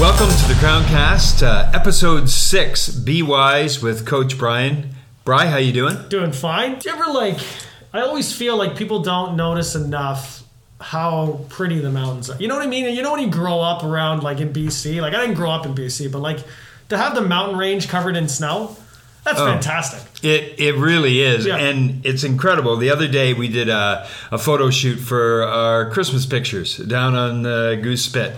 Welcome 0.00 0.28
to 0.30 0.48
the 0.48 0.54
Crowncast, 0.54 1.42
uh, 1.42 1.70
episode 1.74 2.30
six. 2.30 2.88
Be 2.88 3.22
wise 3.22 3.82
with 3.82 4.06
Coach 4.06 4.38
Brian. 4.38 4.94
Bry, 5.24 5.44
how 5.46 5.58
you 5.58 5.72
doing? 5.74 5.96
Doing 6.08 6.32
fine. 6.32 6.78
Do 6.78 6.88
you 6.88 6.96
ever 6.96 7.12
like? 7.12 7.38
I 7.92 8.00
always 8.00 8.32
feel 8.32 8.56
like 8.56 8.76
people 8.76 9.02
don't 9.02 9.36
notice 9.36 9.74
enough 9.74 10.42
how 10.80 11.44
pretty 11.50 11.80
the 11.80 11.90
mountains 11.90 12.30
are. 12.30 12.36
You 12.40 12.48
know 12.48 12.54
what 12.56 12.64
I 12.64 12.68
mean? 12.68 12.94
You 12.96 13.02
know 13.02 13.12
when 13.12 13.20
you 13.20 13.28
grow 13.30 13.60
up 13.60 13.84
around 13.84 14.22
like 14.22 14.40
in 14.40 14.52
BC, 14.54 15.02
like 15.02 15.12
I 15.12 15.20
didn't 15.20 15.34
grow 15.36 15.50
up 15.50 15.66
in 15.66 15.74
BC, 15.74 16.10
but 16.10 16.20
like 16.20 16.38
to 16.88 16.96
have 16.96 17.14
the 17.14 17.20
mountain 17.20 17.58
range 17.58 17.88
covered 17.88 18.16
in 18.16 18.26
snow, 18.26 18.76
that's 19.24 19.38
Oh. 19.38 19.44
fantastic. 19.44 20.00
It 20.24 20.58
it 20.58 20.76
really 20.76 21.20
is, 21.20 21.44
Yeah. 21.44 21.56
and 21.56 22.04
it's 22.06 22.24
incredible. 22.24 22.76
The 22.78 22.88
other 22.90 23.06
day 23.06 23.34
we 23.34 23.48
did 23.48 23.68
a, 23.68 24.08
a 24.32 24.38
photo 24.38 24.70
shoot 24.70 24.96
for 24.96 25.42
our 25.44 25.90
Christmas 25.90 26.24
pictures 26.24 26.78
down 26.78 27.14
on 27.14 27.44
uh, 27.44 27.74
Goose 27.82 28.04
Spit, 28.06 28.34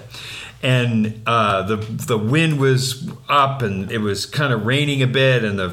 and 0.63 1.23
uh, 1.27 1.63
the 1.63 1.77
the 1.77 2.19
wind 2.19 2.59
was 2.61 3.11
up, 3.29 3.63
and 3.63 3.91
it 3.91 3.99
was 3.99 4.27
kind 4.27 4.53
of 4.53 4.65
raining 4.65 5.03
a 5.03 5.07
bit, 5.07 5.45
and 5.45 5.59
the 5.59 5.69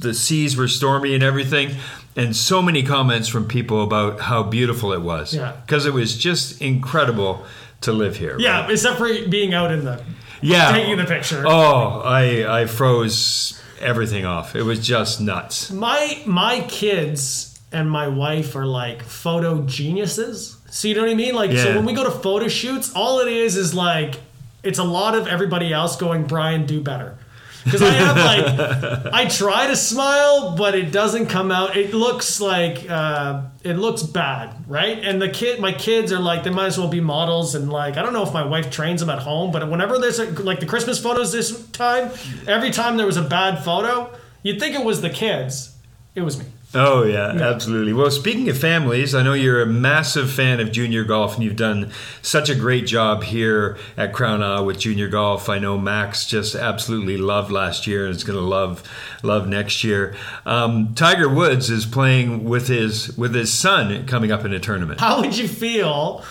the 0.00 0.14
seas 0.14 0.56
were 0.56 0.68
stormy 0.68 1.14
and 1.14 1.22
everything. 1.22 1.76
And 2.16 2.34
so 2.34 2.60
many 2.60 2.82
comments 2.82 3.28
from 3.28 3.46
people 3.46 3.82
about 3.84 4.20
how 4.20 4.42
beautiful 4.42 4.92
it 4.92 5.00
was, 5.00 5.32
Yeah. 5.32 5.52
because 5.64 5.86
it 5.86 5.92
was 5.94 6.16
just 6.18 6.60
incredible 6.60 7.44
to 7.82 7.92
live 7.92 8.16
here. 8.16 8.36
Yeah, 8.38 8.62
right? 8.62 8.70
except 8.70 8.98
for 8.98 9.08
being 9.28 9.54
out 9.54 9.70
in 9.70 9.84
the 9.84 10.02
yeah, 10.42 10.72
taking 10.72 10.96
the 10.96 11.04
picture. 11.04 11.44
Oh, 11.46 12.00
I 12.04 12.62
I 12.62 12.66
froze 12.66 13.60
everything 13.80 14.24
off. 14.24 14.56
It 14.56 14.62
was 14.62 14.80
just 14.86 15.20
nuts. 15.20 15.70
My 15.70 16.20
my 16.26 16.60
kids 16.68 17.60
and 17.72 17.90
my 17.90 18.08
wife 18.08 18.56
are 18.56 18.66
like 18.66 19.02
photo 19.02 19.62
geniuses. 19.62 20.56
So 20.70 20.88
you 20.88 20.94
know 20.94 21.02
what 21.02 21.10
I 21.10 21.14
mean? 21.14 21.34
Like 21.34 21.52
so 21.56 21.76
when 21.76 21.84
we 21.84 21.92
go 21.92 22.04
to 22.04 22.10
photo 22.10 22.48
shoots, 22.48 22.92
all 22.94 23.20
it 23.20 23.28
is 23.28 23.56
is 23.56 23.72
like 23.74 24.16
it's 24.62 24.78
a 24.78 24.84
lot 24.84 25.14
of 25.14 25.26
everybody 25.26 25.72
else 25.72 25.96
going, 25.96 26.24
Brian, 26.24 26.66
do 26.66 26.80
better. 26.80 27.16
Because 27.64 27.82
I 27.82 27.90
have 27.90 28.16
like 28.16 29.06
I 29.12 29.28
try 29.28 29.66
to 29.66 29.76
smile, 29.76 30.56
but 30.56 30.74
it 30.74 30.92
doesn't 30.92 31.26
come 31.26 31.50
out. 31.50 31.76
It 31.76 31.92
looks 31.92 32.40
like 32.40 32.88
uh, 32.88 33.42
it 33.62 33.74
looks 33.74 34.02
bad, 34.02 34.64
right? 34.66 34.98
And 34.98 35.20
the 35.20 35.28
kid, 35.28 35.60
my 35.60 35.72
kids 35.72 36.10
are 36.12 36.18
like, 36.18 36.42
they 36.42 36.50
might 36.50 36.66
as 36.66 36.78
well 36.78 36.88
be 36.88 37.00
models. 37.00 37.54
And 37.54 37.70
like, 37.70 37.96
I 37.96 38.02
don't 38.02 38.12
know 38.12 38.22
if 38.22 38.32
my 38.32 38.44
wife 38.44 38.70
trains 38.70 39.00
them 39.00 39.10
at 39.10 39.18
home, 39.18 39.52
but 39.52 39.68
whenever 39.70 39.98
there's 39.98 40.18
a, 40.18 40.30
like 40.42 40.60
the 40.60 40.66
Christmas 40.66 40.98
photos 40.98 41.32
this 41.32 41.66
time, 41.68 42.10
every 42.46 42.70
time 42.70 42.96
there 42.96 43.06
was 43.06 43.18
a 43.18 43.22
bad 43.22 43.62
photo, 43.62 44.10
you'd 44.42 44.58
think 44.58 44.74
it 44.74 44.84
was 44.84 45.02
the 45.02 45.10
kids. 45.10 45.76
It 46.14 46.22
was 46.22 46.38
me. 46.38 46.46
Oh 46.72 47.02
yeah, 47.02 47.30
absolutely. 47.30 47.92
Well, 47.92 48.12
speaking 48.12 48.48
of 48.48 48.56
families, 48.56 49.12
I 49.12 49.24
know 49.24 49.32
you're 49.32 49.60
a 49.60 49.66
massive 49.66 50.30
fan 50.30 50.60
of 50.60 50.70
junior 50.70 51.02
golf, 51.02 51.34
and 51.34 51.42
you've 51.42 51.56
done 51.56 51.90
such 52.22 52.48
a 52.48 52.54
great 52.54 52.86
job 52.86 53.24
here 53.24 53.76
at 53.96 54.12
Crown 54.12 54.40
Isle 54.40 54.66
with 54.66 54.78
junior 54.78 55.08
golf. 55.08 55.48
I 55.48 55.58
know 55.58 55.76
Max 55.76 56.26
just 56.26 56.54
absolutely 56.54 57.16
loved 57.16 57.50
last 57.50 57.88
year, 57.88 58.06
and 58.06 58.14
is 58.14 58.22
going 58.22 58.38
to 58.38 58.44
love 58.44 58.88
love 59.24 59.48
next 59.48 59.82
year. 59.82 60.14
Um, 60.46 60.94
Tiger 60.94 61.28
Woods 61.28 61.70
is 61.70 61.86
playing 61.86 62.44
with 62.44 62.68
his 62.68 63.16
with 63.18 63.34
his 63.34 63.52
son 63.52 64.06
coming 64.06 64.30
up 64.30 64.44
in 64.44 64.52
a 64.52 64.60
tournament. 64.60 65.00
How 65.00 65.20
would 65.20 65.36
you 65.36 65.48
feel 65.48 66.24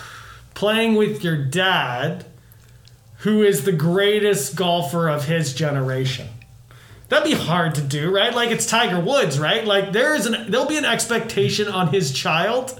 playing 0.54 0.94
with 0.94 1.22
your 1.22 1.36
dad, 1.36 2.24
who 3.18 3.42
is 3.42 3.64
the 3.64 3.72
greatest 3.72 4.56
golfer 4.56 5.06
of 5.06 5.26
his 5.26 5.52
generation? 5.52 6.28
That'd 7.10 7.24
be 7.24 7.36
hard 7.36 7.74
to 7.74 7.82
do, 7.82 8.08
right? 8.14 8.32
Like 8.32 8.52
it's 8.52 8.66
Tiger 8.66 9.00
Woods, 9.00 9.38
right? 9.38 9.64
Like 9.64 9.92
there 9.92 10.14
is 10.14 10.26
an 10.26 10.48
there'll 10.48 10.66
be 10.66 10.78
an 10.78 10.84
expectation 10.84 11.66
on 11.66 11.88
his 11.88 12.12
child, 12.12 12.78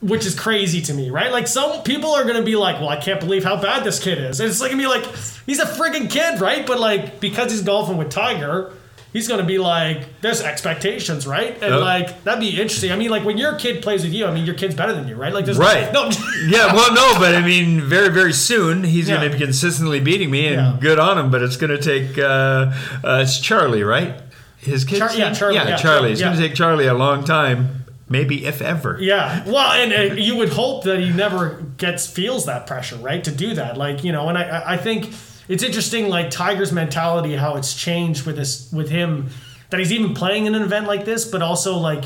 which 0.00 0.24
is 0.24 0.38
crazy 0.38 0.80
to 0.82 0.94
me, 0.94 1.10
right? 1.10 1.32
Like 1.32 1.48
some 1.48 1.82
people 1.82 2.14
are 2.14 2.24
gonna 2.24 2.42
be 2.42 2.54
like, 2.54 2.78
"Well, 2.78 2.88
I 2.88 2.96
can't 2.96 3.18
believe 3.18 3.42
how 3.42 3.60
bad 3.60 3.82
this 3.82 4.00
kid 4.00 4.18
is." 4.18 4.38
And 4.38 4.48
it's 4.48 4.60
like 4.60 4.70
gonna 4.70 4.80
be 4.80 4.86
like, 4.86 5.04
he's 5.46 5.58
a 5.58 5.66
friggin' 5.66 6.08
kid, 6.08 6.40
right? 6.40 6.64
But 6.64 6.78
like 6.78 7.18
because 7.18 7.50
he's 7.50 7.62
golfing 7.62 7.96
with 7.96 8.08
Tiger, 8.08 8.72
he's 9.14 9.26
gonna 9.28 9.44
be 9.44 9.56
like, 9.56 10.20
there's 10.20 10.42
expectations, 10.42 11.26
right? 11.26 11.52
And 11.62 11.72
Yep. 11.76 11.80
like 11.80 12.24
that'd 12.24 12.40
be 12.40 12.50
interesting. 12.60 12.92
I 12.92 12.96
mean, 12.96 13.08
like 13.08 13.24
when 13.24 13.38
your 13.38 13.54
kid 13.54 13.80
plays 13.82 14.02
with 14.04 14.12
you, 14.12 14.26
I 14.26 14.34
mean, 14.34 14.44
your 14.44 14.54
kid's 14.56 14.74
better 14.74 14.92
than 14.92 15.08
you, 15.08 15.14
right? 15.14 15.32
Like 15.32 15.46
there's 15.46 15.56
Right. 15.56 15.90
no. 15.92 16.10
Yeah, 16.46 16.74
well, 16.74 16.92
no, 16.92 17.18
but 17.18 17.34
I 17.34 17.40
mean, 17.40 17.80
very, 17.80 18.10
very 18.10 18.34
soon 18.34 18.84
he's 18.84 19.08
Yeah. 19.08 19.16
going 19.16 19.30
to 19.30 19.38
be 19.38 19.42
consistently 19.42 20.00
beating 20.00 20.30
me, 20.30 20.48
and 20.48 20.56
Yeah. 20.56 20.76
good 20.78 20.98
on 20.98 21.16
him. 21.16 21.30
But 21.30 21.40
it's 21.42 21.56
going 21.56 21.70
to 21.74 21.78
take 21.80 22.18
uh, 22.18 22.72
uh, 23.02 23.20
it's 23.22 23.38
Charlie, 23.40 23.82
right? 23.84 24.16
His 24.58 24.84
kid, 24.84 24.98
Char- 24.98 25.14
yeah, 25.14 25.32
Charlie, 25.32 25.54
yeah, 25.56 25.68
yeah, 25.68 25.76
Charlie. 25.76 26.12
It's 26.12 26.20
going 26.20 26.34
to 26.36 26.40
take 26.42 26.54
Charlie 26.54 26.86
a 26.86 26.94
long 26.94 27.22
time, 27.24 27.84
maybe 28.08 28.46
if 28.46 28.60
ever. 28.62 28.96
Yeah, 29.00 29.42
well, 29.46 29.72
and 29.72 29.92
uh, 29.92 30.14
you 30.14 30.36
would 30.36 30.48
hope 30.50 30.84
that 30.84 30.98
he 31.00 31.10
never 31.10 31.62
gets 31.76 32.06
feels 32.06 32.46
that 32.46 32.66
pressure, 32.66 32.96
right, 32.96 33.22
to 33.24 33.30
do 33.30 33.54
that. 33.54 33.76
Like 33.76 34.02
you 34.04 34.10
know, 34.12 34.28
and 34.28 34.36
I, 34.38 34.62
I 34.74 34.76
think 34.78 35.10
it's 35.48 35.62
interesting, 35.62 36.08
like 36.08 36.30
Tiger's 36.30 36.72
mentality, 36.72 37.34
how 37.36 37.56
it's 37.56 37.74
changed 37.74 38.24
with 38.26 38.36
this, 38.36 38.72
with 38.72 38.88
him, 38.88 39.28
that 39.70 39.78
he's 39.78 39.92
even 39.92 40.14
playing 40.14 40.46
in 40.46 40.54
an 40.54 40.62
event 40.62 40.86
like 40.86 41.04
this, 41.04 41.24
but 41.24 41.42
also 41.42 41.76
like 41.76 42.04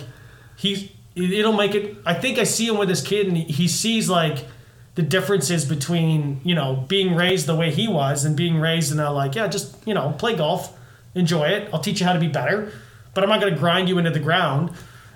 he, 0.57 0.93
it'll 1.15 1.53
make 1.53 1.75
it. 1.75 1.97
I 2.05 2.15
think 2.15 2.39
I 2.39 2.45
see 2.45 2.67
him 2.67 2.79
with 2.79 2.89
his 2.89 3.03
kid, 3.03 3.29
and 3.29 3.37
he, 3.37 3.69
sees 3.69 4.09
like 4.09 4.47
the 4.95 5.03
differences 5.03 5.65
between 5.65 6.41
you 6.45 6.55
know 6.55 6.85
being 6.89 7.15
raised 7.15 7.47
the 7.47 7.55
way 7.55 7.71
he 7.71 7.87
was 7.87 8.25
and 8.25 8.37
being 8.37 8.59
raised 8.59 8.91
in 8.91 8.99
a 8.99 9.13
like 9.13 9.35
yeah, 9.35 9.47
just 9.47 9.77
you 9.87 9.95
know 9.95 10.15
play 10.19 10.35
golf, 10.35 10.77
enjoy 11.15 11.45
it. 11.49 11.69
I'll 11.73 11.81
teach 11.81 12.01
you 12.01 12.07
how 12.07 12.13
to 12.13 12.21
be 12.21 12.29
better, 12.29 12.73
but 13.15 13.23
I'm 13.23 13.31
not 13.31 13.41
going 13.41 13.53
to 13.53 13.59
grind 13.59 13.89
you 13.89 13.99
into 13.99 14.11
the 14.11 14.21
ground. 14.21 14.71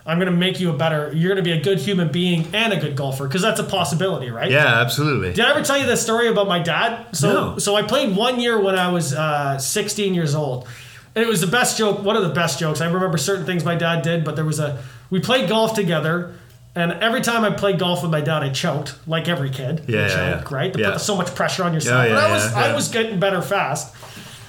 I'm 0.04 0.18
going 0.18 0.30
to 0.30 0.36
make 0.36 0.58
you 0.58 0.70
a 0.70 0.76
better. 0.76 1.12
You're 1.14 1.28
going 1.32 1.42
to 1.44 1.48
be 1.48 1.56
a 1.56 1.62
good 1.62 1.78
human 1.78 2.10
being 2.10 2.46
and 2.54 2.72
a 2.72 2.76
good 2.80 2.96
golfer 2.96 3.26
because 3.28 3.42
that's 3.42 3.60
a 3.60 3.64
possibility, 3.64 4.30
right? 4.30 4.50
Yeah, 4.50 4.80
absolutely. 4.80 5.32
Did 5.32 5.44
I 5.44 5.50
ever 5.50 5.62
tell 5.62 5.78
you 5.78 5.86
the 5.86 5.96
story 5.96 6.26
about 6.28 6.48
my 6.48 6.58
dad? 6.58 7.14
So, 7.14 7.32
No. 7.32 7.58
so 7.58 7.76
I 7.76 7.82
played 7.82 8.16
one 8.16 8.40
year 8.40 8.60
when 8.60 8.76
I 8.76 8.90
was 8.90 9.14
uh, 9.14 9.58
16 9.58 10.12
years 10.14 10.34
old, 10.34 10.66
and 11.14 11.24
it 11.24 11.28
was 11.28 11.40
the 11.40 11.46
best 11.46 11.78
joke. 11.78 12.02
One 12.02 12.16
of 12.16 12.22
the 12.24 12.30
best 12.34 12.58
jokes. 12.58 12.80
I 12.80 12.86
remember 12.90 13.16
certain 13.16 13.46
things 13.46 13.64
my 13.64 13.76
dad 13.76 14.02
did, 14.02 14.24
but 14.24 14.34
there 14.34 14.44
was 14.44 14.58
a. 14.58 14.82
We 15.10 15.20
played 15.20 15.48
golf 15.48 15.74
together, 15.74 16.34
and 16.74 16.90
every 16.94 17.20
time 17.20 17.44
I 17.44 17.50
played 17.50 17.78
golf 17.78 18.02
with 18.02 18.10
my 18.10 18.22
dad, 18.22 18.42
I 18.42 18.48
choked 18.48 18.96
like 19.06 19.28
every 19.28 19.50
kid. 19.50 19.84
Yeah, 19.86 20.00
yeah, 20.00 20.08
choke, 20.40 20.50
yeah. 20.50 20.56
right? 20.56 20.72
To 20.72 20.80
Yeah. 20.80 20.90
put 20.92 21.00
so 21.00 21.14
much 21.16 21.32
pressure 21.34 21.62
on 21.62 21.74
yourself. 21.74 22.08
Yeah, 22.08 22.14
but 22.14 22.24
I 22.24 22.32
was 22.32 22.50
yeah, 22.52 22.58
I 22.58 22.74
was 22.74 22.88
getting 22.88 23.20
better 23.20 23.40
fast, 23.42 23.94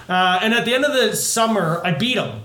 uh, 0.09 0.39
and 0.41 0.53
at 0.55 0.65
the 0.65 0.73
end 0.73 0.83
of 0.85 0.93
the 0.93 1.15
summer, 1.15 1.79
I 1.85 1.91
beat 1.91 2.17
him. 2.17 2.41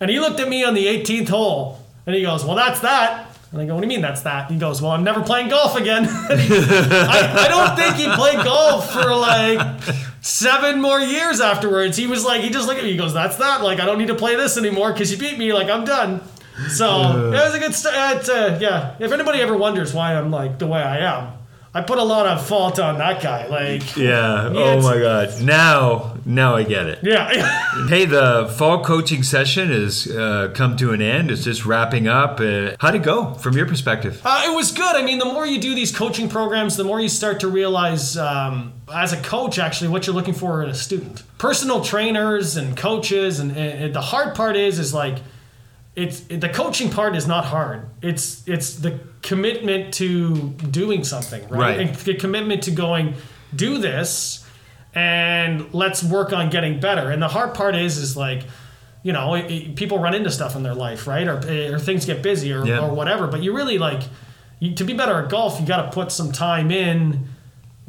And 0.00 0.10
he 0.10 0.20
looked 0.20 0.40
at 0.40 0.48
me 0.48 0.64
on 0.64 0.74
the 0.74 0.86
18th 0.86 1.28
hole 1.28 1.78
and 2.06 2.14
he 2.14 2.22
goes, 2.22 2.44
Well, 2.44 2.56
that's 2.56 2.80
that. 2.80 3.28
And 3.52 3.60
I 3.62 3.66
go, 3.66 3.74
What 3.74 3.80
do 3.80 3.86
you 3.86 3.88
mean 3.88 4.02
that's 4.02 4.22
that? 4.22 4.50
He 4.50 4.58
goes, 4.58 4.82
Well, 4.82 4.90
I'm 4.92 5.04
never 5.04 5.22
playing 5.22 5.48
golf 5.48 5.76
again. 5.76 6.04
He- 6.38 6.54
I, 6.54 7.46
I 7.46 7.48
don't 7.48 7.76
think 7.76 7.96
he 7.96 8.06
played 8.14 8.44
golf 8.44 8.92
for 8.92 9.14
like 9.14 9.82
seven 10.20 10.80
more 10.80 11.00
years 11.00 11.40
afterwards. 11.40 11.96
He 11.96 12.06
was 12.06 12.24
like, 12.24 12.42
He 12.42 12.50
just 12.50 12.66
looked 12.66 12.78
at 12.78 12.84
me, 12.84 12.92
he 12.92 12.96
goes, 12.98 13.14
That's 13.14 13.36
that. 13.36 13.62
Like, 13.62 13.80
I 13.80 13.86
don't 13.86 13.98
need 13.98 14.08
to 14.08 14.14
play 14.14 14.36
this 14.36 14.58
anymore 14.58 14.92
because 14.92 15.10
you 15.10 15.18
beat 15.18 15.38
me. 15.38 15.52
Like, 15.52 15.68
I'm 15.68 15.84
done. 15.84 16.20
So 16.70 16.86
it 17.28 17.32
was 17.32 17.54
a 17.54 17.58
good 17.58 17.74
start. 17.74 18.26
Uh, 18.28 18.58
yeah. 18.60 18.94
If 18.98 19.12
anybody 19.12 19.40
ever 19.40 19.56
wonders 19.56 19.92
why 19.92 20.14
I'm 20.14 20.30
like 20.30 20.58
the 20.58 20.66
way 20.66 20.80
I 20.82 20.98
am, 20.98 21.32
I 21.74 21.82
put 21.82 21.98
a 21.98 22.02
lot 22.02 22.26
of 22.26 22.46
fault 22.46 22.78
on 22.78 22.96
that 22.98 23.22
guy. 23.22 23.46
Like. 23.46 23.94
Yeah, 23.96 24.48
oh 24.52 24.80
my 24.82 24.98
God. 24.98 25.42
Now, 25.42 26.15
now 26.26 26.56
I 26.56 26.64
get 26.64 26.86
it. 26.86 26.98
yeah. 27.02 27.62
Hey, 27.88 28.04
the 28.04 28.52
fall 28.58 28.82
coaching 28.82 29.22
session 29.22 29.68
has 29.68 30.06
uh, 30.08 30.50
come 30.54 30.76
to 30.78 30.92
an 30.92 31.00
end. 31.00 31.30
It's 31.30 31.44
just 31.44 31.64
wrapping 31.64 32.08
up. 32.08 32.40
Uh, 32.40 32.74
how'd 32.80 32.94
it 32.94 33.02
go 33.02 33.34
from 33.34 33.56
your 33.56 33.66
perspective? 33.66 34.20
Uh, 34.24 34.42
it 34.46 34.54
was 34.54 34.72
good. 34.72 34.96
I 34.96 35.02
mean, 35.02 35.18
the 35.18 35.26
more 35.26 35.46
you 35.46 35.60
do 35.60 35.74
these 35.74 35.94
coaching 35.94 36.28
programs, 36.28 36.76
the 36.76 36.84
more 36.84 37.00
you 37.00 37.08
start 37.08 37.40
to 37.40 37.48
realize, 37.48 38.16
um, 38.16 38.72
as 38.92 39.12
a 39.12 39.22
coach, 39.22 39.58
actually, 39.58 39.88
what 39.88 40.06
you're 40.06 40.16
looking 40.16 40.34
for 40.34 40.62
in 40.62 40.70
a 40.70 40.74
student. 40.74 41.22
Personal 41.38 41.84
trainers 41.84 42.56
and 42.56 42.76
coaches, 42.76 43.38
and, 43.38 43.56
and 43.56 43.94
the 43.94 44.00
hard 44.00 44.34
part 44.34 44.56
is, 44.56 44.78
is 44.78 44.92
like, 44.92 45.18
it's 45.94 46.20
the 46.20 46.48
coaching 46.48 46.90
part 46.90 47.14
is 47.14 47.26
not 47.26 47.44
hard. 47.44 47.88
It's 48.02 48.46
it's 48.46 48.76
the 48.76 49.00
commitment 49.22 49.94
to 49.94 50.50
doing 50.70 51.04
something, 51.04 51.42
right? 51.48 51.60
Right. 51.60 51.80
And 51.80 51.94
the 51.94 52.14
commitment 52.14 52.62
to 52.64 52.70
going, 52.70 53.14
do 53.54 53.78
this, 53.78 54.45
and 54.96 55.72
let's 55.74 56.02
work 56.02 56.32
on 56.32 56.48
getting 56.50 56.80
better. 56.80 57.10
And 57.10 57.22
the 57.22 57.28
hard 57.28 57.54
part 57.54 57.76
is, 57.76 57.98
is 57.98 58.16
like, 58.16 58.44
you 59.02 59.12
know, 59.12 59.34
it, 59.34 59.50
it- 59.50 59.76
people 59.76 59.98
run 59.98 60.14
into 60.14 60.30
stuff 60.30 60.56
in 60.56 60.62
their 60.62 60.74
life, 60.74 61.06
right? 61.06 61.28
Or, 61.28 61.36
or 61.74 61.78
things 61.78 62.06
get 62.06 62.22
busy 62.22 62.52
or, 62.52 62.66
Yeah. 62.66 62.80
or 62.80 62.94
whatever. 62.94 63.26
But 63.26 63.42
you 63.42 63.54
really 63.54 63.78
like, 63.78 64.02
you, 64.58 64.74
to 64.74 64.84
be 64.84 64.94
better 64.94 65.22
at 65.22 65.28
golf, 65.28 65.60
you 65.60 65.66
got 65.66 65.82
to 65.82 65.90
put 65.92 66.10
some 66.10 66.32
time 66.32 66.70
in 66.70 67.28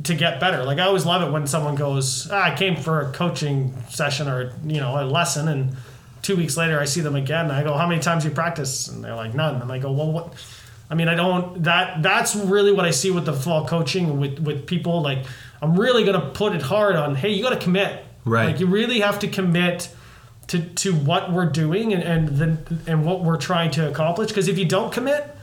to 0.03 0.13
get 0.13 0.39
better. 0.41 0.63
Like 0.65 0.77
I 0.79 0.83
always 0.83 1.05
love 1.05 1.21
it 1.27 1.31
when 1.31 1.47
someone 1.47 1.75
goes, 1.75 2.29
ah, 2.29 2.43
I 2.51 2.55
came 2.55 2.75
for 2.75 3.01
a 3.01 3.11
coaching 3.13 3.73
session 3.89 4.27
or 4.27 4.51
you 4.65 4.79
know 4.79 5.01
a 5.01 5.05
lesson, 5.05 5.47
and 5.47 5.75
two 6.21 6.35
weeks 6.35 6.55
later 6.55 6.79
I 6.79 6.85
see 6.85 7.01
them 7.01 7.15
again. 7.15 7.45
And 7.45 7.53
I 7.53 7.63
go, 7.63 7.73
how 7.75 7.87
many 7.87 7.99
times 7.99 8.23
you 8.23 8.29
practice? 8.29 8.89
And 8.89 9.03
they're 9.03 9.15
like, 9.15 9.33
none. 9.33 9.59
And 9.61 9.71
I 9.71 9.79
go, 9.79 9.91
well, 9.91 10.11
what? 10.11 10.33
I 10.91 10.93
mean, 10.95 11.07
I 11.07 11.15
don't. 11.15 11.63
That 11.63 12.03
that's 12.03 12.35
really 12.35 12.71
what 12.73 12.85
I 12.85 12.91
see 12.91 13.09
with 13.11 13.25
the 13.25 13.33
fall 13.33 13.65
coaching 13.65 14.19
with 14.19 14.37
with 14.39 14.67
people. 14.67 15.01
Like 15.01 15.25
I'm 15.61 15.79
really 15.79 16.03
gonna 16.03 16.29
put 16.33 16.53
it 16.55 16.61
hard 16.61 16.95
on. 16.95 17.15
Hey, 17.15 17.29
you 17.29 17.43
got 17.43 17.49
to 17.51 17.57
commit. 17.57 18.03
Right. 18.25 18.47
Like 18.47 18.59
you 18.59 18.67
really 18.67 18.99
have 18.99 19.19
to 19.19 19.27
commit 19.27 19.89
to 20.47 20.59
to 20.61 20.93
what 20.93 21.31
we're 21.31 21.45
doing 21.49 21.93
and 21.93 22.03
and 22.03 22.27
the, 22.37 22.57
and 22.91 23.05
what 23.05 23.23
we're 23.23 23.37
trying 23.37 23.71
to 23.71 23.89
accomplish. 23.89 24.29
Because 24.29 24.47
if 24.47 24.57
you 24.57 24.65
don't 24.65 24.91
commit, 24.93 25.35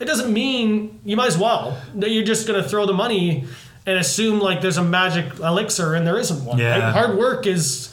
it 0.00 0.04
doesn't 0.04 0.32
mean 0.32 1.00
you 1.04 1.16
might 1.16 1.28
as 1.28 1.38
well 1.38 1.76
that 1.96 2.10
you're 2.10 2.24
just 2.24 2.46
going 2.46 2.62
to 2.62 2.68
throw 2.68 2.86
the 2.86 2.92
money 2.92 3.44
and 3.86 3.98
assume 3.98 4.38
like 4.40 4.60
there's 4.60 4.76
a 4.76 4.84
magic 4.84 5.38
elixir 5.40 5.94
and 5.94 6.06
there 6.06 6.18
isn't 6.18 6.44
one. 6.44 6.58
Yeah. 6.58 6.78
Right? 6.78 6.92
Hard 6.92 7.18
work 7.18 7.46
is, 7.46 7.92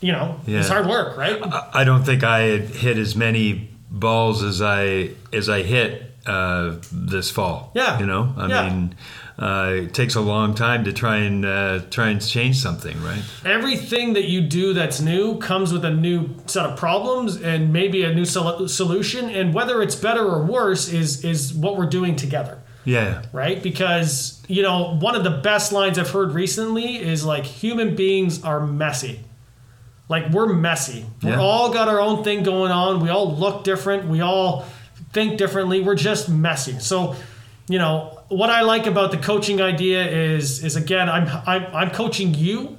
you 0.00 0.12
know, 0.12 0.40
Yeah. 0.46 0.60
is 0.60 0.68
hard 0.68 0.86
work, 0.86 1.16
right? 1.18 1.38
I- 1.42 1.68
I 1.80 1.84
don't 1.84 2.04
think 2.04 2.22
I 2.24 2.56
hit 2.58 2.96
as 2.98 3.14
many 3.16 3.70
balls 3.90 4.42
as 4.42 4.62
I 4.62 5.10
as 5.32 5.48
I 5.48 5.62
hit 5.62 6.13
uh, 6.26 6.76
this 6.92 7.30
fall. 7.30 7.70
Yeah. 7.74 7.98
you 7.98 8.06
know, 8.06 8.32
I 8.36 8.46
Yeah. 8.48 8.68
mean, 8.68 8.94
uh, 9.38 9.70
it 9.74 9.94
takes 9.94 10.14
a 10.14 10.20
long 10.20 10.54
time 10.54 10.84
to 10.84 10.92
try 10.92 11.16
and 11.18 11.44
uh, 11.44 11.80
try 11.90 12.08
and 12.08 12.24
change 12.24 12.56
something, 12.56 12.96
right? 13.02 13.22
Everything 13.44 14.12
that 14.14 14.24
you 14.24 14.40
do 14.40 14.72
that's 14.74 15.00
new 15.00 15.38
comes 15.38 15.72
with 15.72 15.84
a 15.84 15.90
new 15.90 16.30
set 16.46 16.64
of 16.66 16.78
problems 16.78 17.36
and 17.42 17.72
maybe 17.72 18.04
a 18.04 18.14
new 18.14 18.24
sol- 18.24 18.68
solution. 18.68 19.28
And 19.30 19.52
whether 19.52 19.82
it's 19.82 19.96
better 19.96 20.24
or 20.24 20.44
worse 20.44 20.88
is 20.92 21.24
is 21.24 21.52
what 21.52 21.76
we're 21.76 21.86
doing 21.90 22.16
together. 22.16 22.58
Yeah, 22.86 23.22
right? 23.32 23.62
Because, 23.62 24.42
you 24.46 24.62
know, 24.62 24.96
one 25.00 25.16
of 25.16 25.24
the 25.24 25.30
best 25.42 25.72
lines 25.72 25.98
I've 25.98 26.10
heard 26.10 26.32
recently 26.32 26.96
is 26.96 27.24
like 27.24 27.44
human 27.44 27.96
beings 27.96 28.44
are 28.44 28.60
messy. 28.60 29.20
Like 30.08 30.30
we're 30.30 30.52
messy. 30.52 31.06
Yeah. 31.22 31.30
We're 31.36 31.42
all 31.42 31.72
got 31.72 31.88
our 31.88 31.98
own 31.98 32.22
thing 32.22 32.42
going 32.42 32.70
on. 32.70 33.00
We 33.00 33.08
all 33.08 33.34
look 33.34 33.64
different. 33.64 34.06
We 34.06 34.20
all 34.20 34.66
think 35.14 35.38
differently. 35.38 35.80
We're 35.80 35.94
just 35.94 36.28
messy. 36.28 36.78
So, 36.80 37.16
you 37.68 37.78
know, 37.78 38.20
what 38.28 38.50
I 38.50 38.60
like 38.62 38.86
about 38.86 39.10
the 39.10 39.16
coaching 39.16 39.62
idea 39.62 40.06
is 40.06 40.62
is 40.62 40.76
again, 40.76 41.08
I'm 41.08 41.26
I'm, 41.46 41.64
I'm 41.74 41.90
coaching 41.90 42.34
you, 42.34 42.76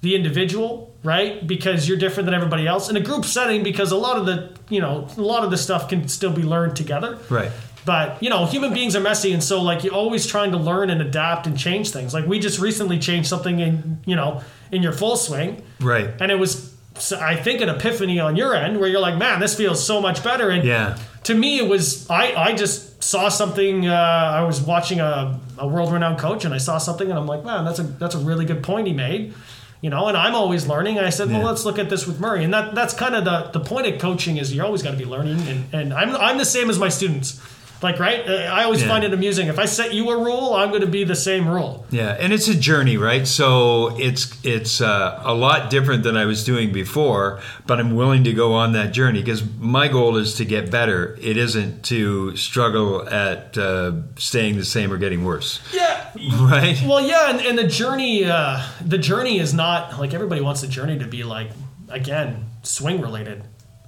the 0.00 0.14
individual, 0.14 0.94
right? 1.04 1.46
Because 1.46 1.86
you're 1.86 1.98
different 1.98 2.24
than 2.26 2.34
everybody 2.34 2.66
else 2.66 2.88
in 2.88 2.96
a 2.96 3.00
group 3.00 3.24
setting 3.26 3.62
because 3.62 3.92
a 3.92 3.96
lot 3.96 4.16
of 4.16 4.24
the, 4.26 4.50
you 4.70 4.80
know, 4.80 5.06
a 5.18 5.20
lot 5.20 5.44
of 5.44 5.50
the 5.50 5.58
stuff 5.58 5.88
can 5.88 6.08
still 6.08 6.32
be 6.32 6.42
learned 6.42 6.76
together. 6.76 7.18
right. 7.28 7.50
But 7.84 8.22
you 8.22 8.30
know, 8.30 8.46
human 8.46 8.72
beings 8.72 8.94
are 8.94 9.00
messy, 9.00 9.32
and 9.32 9.42
so 9.42 9.60
like 9.60 9.82
you're 9.82 9.92
always 9.92 10.24
trying 10.24 10.52
to 10.52 10.56
learn 10.56 10.88
and 10.88 11.02
adapt 11.02 11.48
and 11.48 11.58
change 11.58 11.90
things. 11.90 12.14
Like 12.14 12.26
we 12.26 12.38
just 12.38 12.60
recently 12.60 13.00
changed 13.00 13.28
something 13.28 13.58
in 13.58 13.98
you 14.06 14.14
know 14.14 14.40
in 14.70 14.84
your 14.84 14.92
full 14.92 15.16
swing, 15.16 15.62
Right. 15.80 16.08
and 16.20 16.30
it 16.30 16.38
was 16.38 16.71
I 17.20 17.36
think 17.36 17.60
an 17.60 17.68
epiphany 17.68 18.20
on 18.20 18.36
your 18.36 18.54
end 18.54 18.78
where 18.78 18.88
you're 18.88 19.00
like, 19.00 19.16
man, 19.16 19.40
this 19.40 19.54
feels 19.56 19.84
so 19.84 20.00
much 20.00 20.22
better. 20.22 20.50
And 20.50 20.64
Yeah. 20.64 20.98
to 21.24 21.34
me, 21.34 21.58
it 21.58 21.68
was 21.68 22.08
I 22.10 22.34
I 22.34 22.54
just 22.54 23.02
saw 23.02 23.28
something. 23.28 23.88
Uh, 23.88 23.94
I 23.94 24.42
was 24.44 24.60
watching 24.60 25.00
a, 25.00 25.38
a 25.58 25.66
world 25.66 25.92
renowned 25.92 26.18
coach, 26.18 26.44
and 26.44 26.54
I 26.54 26.58
saw 26.58 26.78
something, 26.78 27.08
and 27.08 27.18
I'm 27.18 27.26
like, 27.26 27.44
man, 27.44 27.64
that's 27.64 27.78
a 27.78 27.82
that's 27.84 28.14
a 28.14 28.18
really 28.18 28.44
good 28.44 28.62
point 28.62 28.86
he 28.86 28.92
made. 28.92 29.34
You 29.80 29.90
know, 29.90 30.06
and 30.06 30.16
I'm 30.16 30.36
always 30.36 30.68
learning. 30.68 31.00
I 31.00 31.10
said, 31.10 31.28
well, 31.28 31.42
let's 31.42 31.64
look 31.64 31.76
at 31.76 31.90
this 31.90 32.06
with 32.06 32.20
Murray, 32.20 32.44
and 32.44 32.54
that 32.54 32.74
that's 32.74 32.94
kind 32.94 33.16
of 33.16 33.24
the 33.24 33.50
the 33.58 33.64
point 33.64 33.86
of 33.88 34.00
coaching 34.00 34.36
is 34.36 34.54
you're 34.54 34.64
always 34.64 34.82
got 34.82 34.92
to 34.92 34.96
be 34.96 35.04
learning, 35.04 35.40
and 35.48 35.64
and 35.74 35.92
I'm 35.94 36.14
I'm 36.14 36.38
the 36.38 36.44
same 36.44 36.70
as 36.70 36.78
my 36.78 36.88
students. 36.88 37.40
Like 37.82 37.98
right, 37.98 38.22
Uh, 38.28 38.32
I 38.32 38.62
always 38.64 38.80
Yeah. 38.82 38.88
find 38.88 39.02
it 39.04 39.12
amusing. 39.12 39.48
If 39.48 39.58
I 39.58 39.64
set 39.64 39.92
you 39.92 40.08
a 40.10 40.16
rule, 40.16 40.54
I'm 40.54 40.68
going 40.68 40.82
to 40.82 40.86
be 40.86 41.02
the 41.04 41.16
same 41.16 41.48
rule. 41.48 41.84
Yeah, 41.90 42.16
and 42.18 42.32
it's 42.32 42.46
a 42.46 42.54
journey, 42.54 42.96
right? 42.96 43.26
So 43.26 43.96
it's 43.98 44.32
it's 44.44 44.80
uh, 44.80 45.20
a 45.24 45.34
lot 45.34 45.68
different 45.68 46.04
than 46.04 46.16
I 46.16 46.24
was 46.24 46.44
doing 46.44 46.72
before, 46.72 47.40
but 47.66 47.80
I'm 47.80 47.96
willing 47.96 48.22
to 48.24 48.32
go 48.32 48.52
on 48.54 48.72
that 48.72 48.92
journey 48.92 49.20
because 49.20 49.42
my 49.58 49.88
goal 49.88 50.16
is 50.16 50.34
to 50.34 50.44
get 50.44 50.70
better. 50.70 51.18
It 51.20 51.36
isn't 51.36 51.82
to 51.86 52.36
struggle 52.36 53.08
at 53.08 53.58
uh, 53.58 53.92
staying 54.16 54.56
the 54.58 54.64
same 54.64 54.92
or 54.92 54.96
getting 54.96 55.24
worse, 55.24 55.58
Yeah, 55.74 56.06
right? 56.40 56.80
Well, 56.86 57.00
yeah, 57.04 57.30
and, 57.30 57.40
and 57.40 57.58
the 57.58 57.66
journey, 57.66 58.24
uh, 58.24 58.60
the 58.84 58.98
journey 58.98 59.38
is 59.40 59.52
not 59.52 59.98
like 59.98 60.14
everybody 60.14 60.40
wants 60.40 60.60
the 60.60 60.68
journey 60.68 60.98
to 61.00 61.06
be 61.06 61.24
like 61.24 61.50
again 61.88 62.44
swing 62.62 63.00
related, 63.00 63.42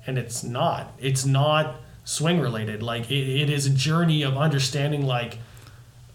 and 0.06 0.18
it's 0.18 0.42
not. 0.42 0.92
It's 0.98 1.24
not 1.24 1.76
swing 2.04 2.40
related. 2.40 2.82
Like 2.82 3.10
it, 3.10 3.28
it 3.42 3.50
is 3.50 3.66
a 3.66 3.70
journey 3.70 4.22
of 4.22 4.36
understanding 4.36 5.06
like 5.06 5.38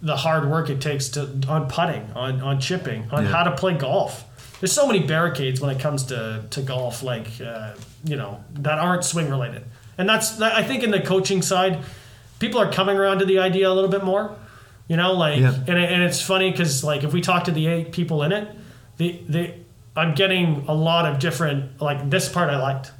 the 0.01 0.15
hard 0.15 0.49
work 0.49 0.69
it 0.69 0.79
takes 0.81 1.09
to 1.09 1.29
on 1.47 1.67
putting, 1.67 2.09
on 2.13 2.41
on 2.41 2.59
chipping, 2.59 3.09
on 3.11 3.25
Yeah. 3.25 3.31
how 3.31 3.43
to 3.43 3.51
play 3.55 3.73
golf. 3.77 4.23
There's 4.59 4.71
so 4.73 4.87
many 4.87 4.99
barricades 4.99 5.61
when 5.61 5.69
it 5.75 5.79
comes 5.81 6.03
to 6.05 6.43
to 6.49 6.61
golf, 6.61 7.03
like 7.03 7.27
uh, 7.45 7.71
you 8.03 8.15
know 8.15 8.43
that 8.55 8.79
aren't 8.79 9.03
swing 9.05 9.29
related, 9.29 9.63
and 9.97 10.07
that's 10.07 10.31
that, 10.37 10.53
I 10.55 10.63
think 10.63 10.83
in 10.83 10.91
the 10.91 11.01
coaching 11.01 11.41
side, 11.41 11.83
people 12.39 12.59
are 12.61 12.71
coming 12.71 12.97
around 12.97 13.19
to 13.19 13.25
the 13.25 13.39
idea 13.39 13.69
a 13.69 13.73
little 13.73 13.89
bit 13.89 14.03
more. 14.03 14.35
You 14.87 14.97
know, 14.97 15.13
like, 15.13 15.39
Yeah. 15.39 15.53
and, 15.67 15.77
it, 15.77 15.91
and 15.91 16.01
it's 16.01 16.19
funny 16.21 16.49
because 16.51 16.83
like 16.83 17.03
if 17.03 17.13
we 17.13 17.21
talk 17.21 17.43
to 17.45 17.51
the 17.51 17.67
eight 17.67 17.91
people 17.91 18.23
in 18.23 18.31
it, 18.31 18.47
the 18.97 19.19
the 19.29 19.53
I'm 19.95 20.13
getting 20.15 20.65
a 20.67 20.73
lot 20.73 21.05
of 21.05 21.19
different 21.19 21.79
like 21.81 22.09
this 22.09 22.27
part 22.29 22.49
I 22.49 22.57
liked, 22.61 22.91